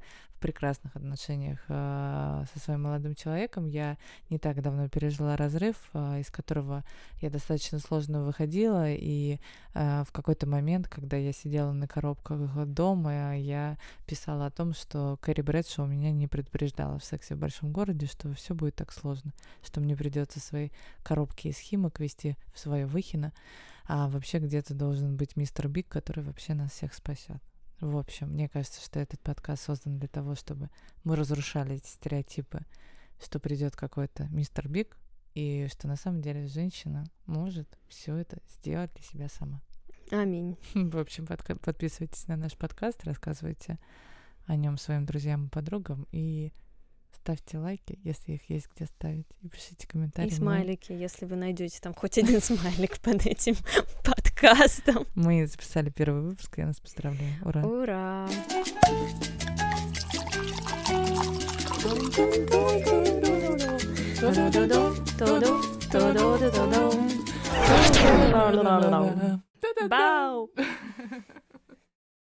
[0.42, 3.66] прекрасных отношениях э, со своим молодым человеком.
[3.66, 3.96] Я
[4.28, 6.84] не так давно пережила разрыв, э, из которого
[7.20, 9.38] я достаточно сложно выходила, и
[9.74, 15.16] э, в какой-то момент, когда я сидела на коробках дома, я писала о том, что
[15.22, 19.32] Кэрри Брэдшоу меня не предупреждала в сексе в большом городе, что все будет так сложно,
[19.64, 20.70] что мне придется свои
[21.04, 23.32] коробки из химок вести в свое выхино,
[23.86, 27.40] а вообще где-то должен быть мистер Биг, который вообще нас всех спасет.
[27.82, 30.70] В общем, мне кажется, что этот подкаст создан для того, чтобы
[31.02, 32.60] мы разрушали эти стереотипы,
[33.20, 34.96] что придет какой-то мистер Биг,
[35.34, 39.60] и что на самом деле женщина может все это сделать для себя сама.
[40.12, 40.56] Аминь.
[40.74, 43.80] В общем, под, подписывайтесь на наш подкаст, рассказывайте
[44.46, 46.52] о нем своим друзьям и подругам и
[47.10, 50.28] ставьте лайки, если их есть где ставить, и пишите комментарии.
[50.28, 50.98] И смайлики, мы...
[50.98, 53.56] если вы найдете там хоть один смайлик под этим
[54.42, 55.06] подкастом.
[55.14, 57.32] Мы записали первый выпуск, я нас поздравляю.
[57.42, 57.62] Ура!
[57.62, 58.28] Ура!
[69.88, 70.50] Бау!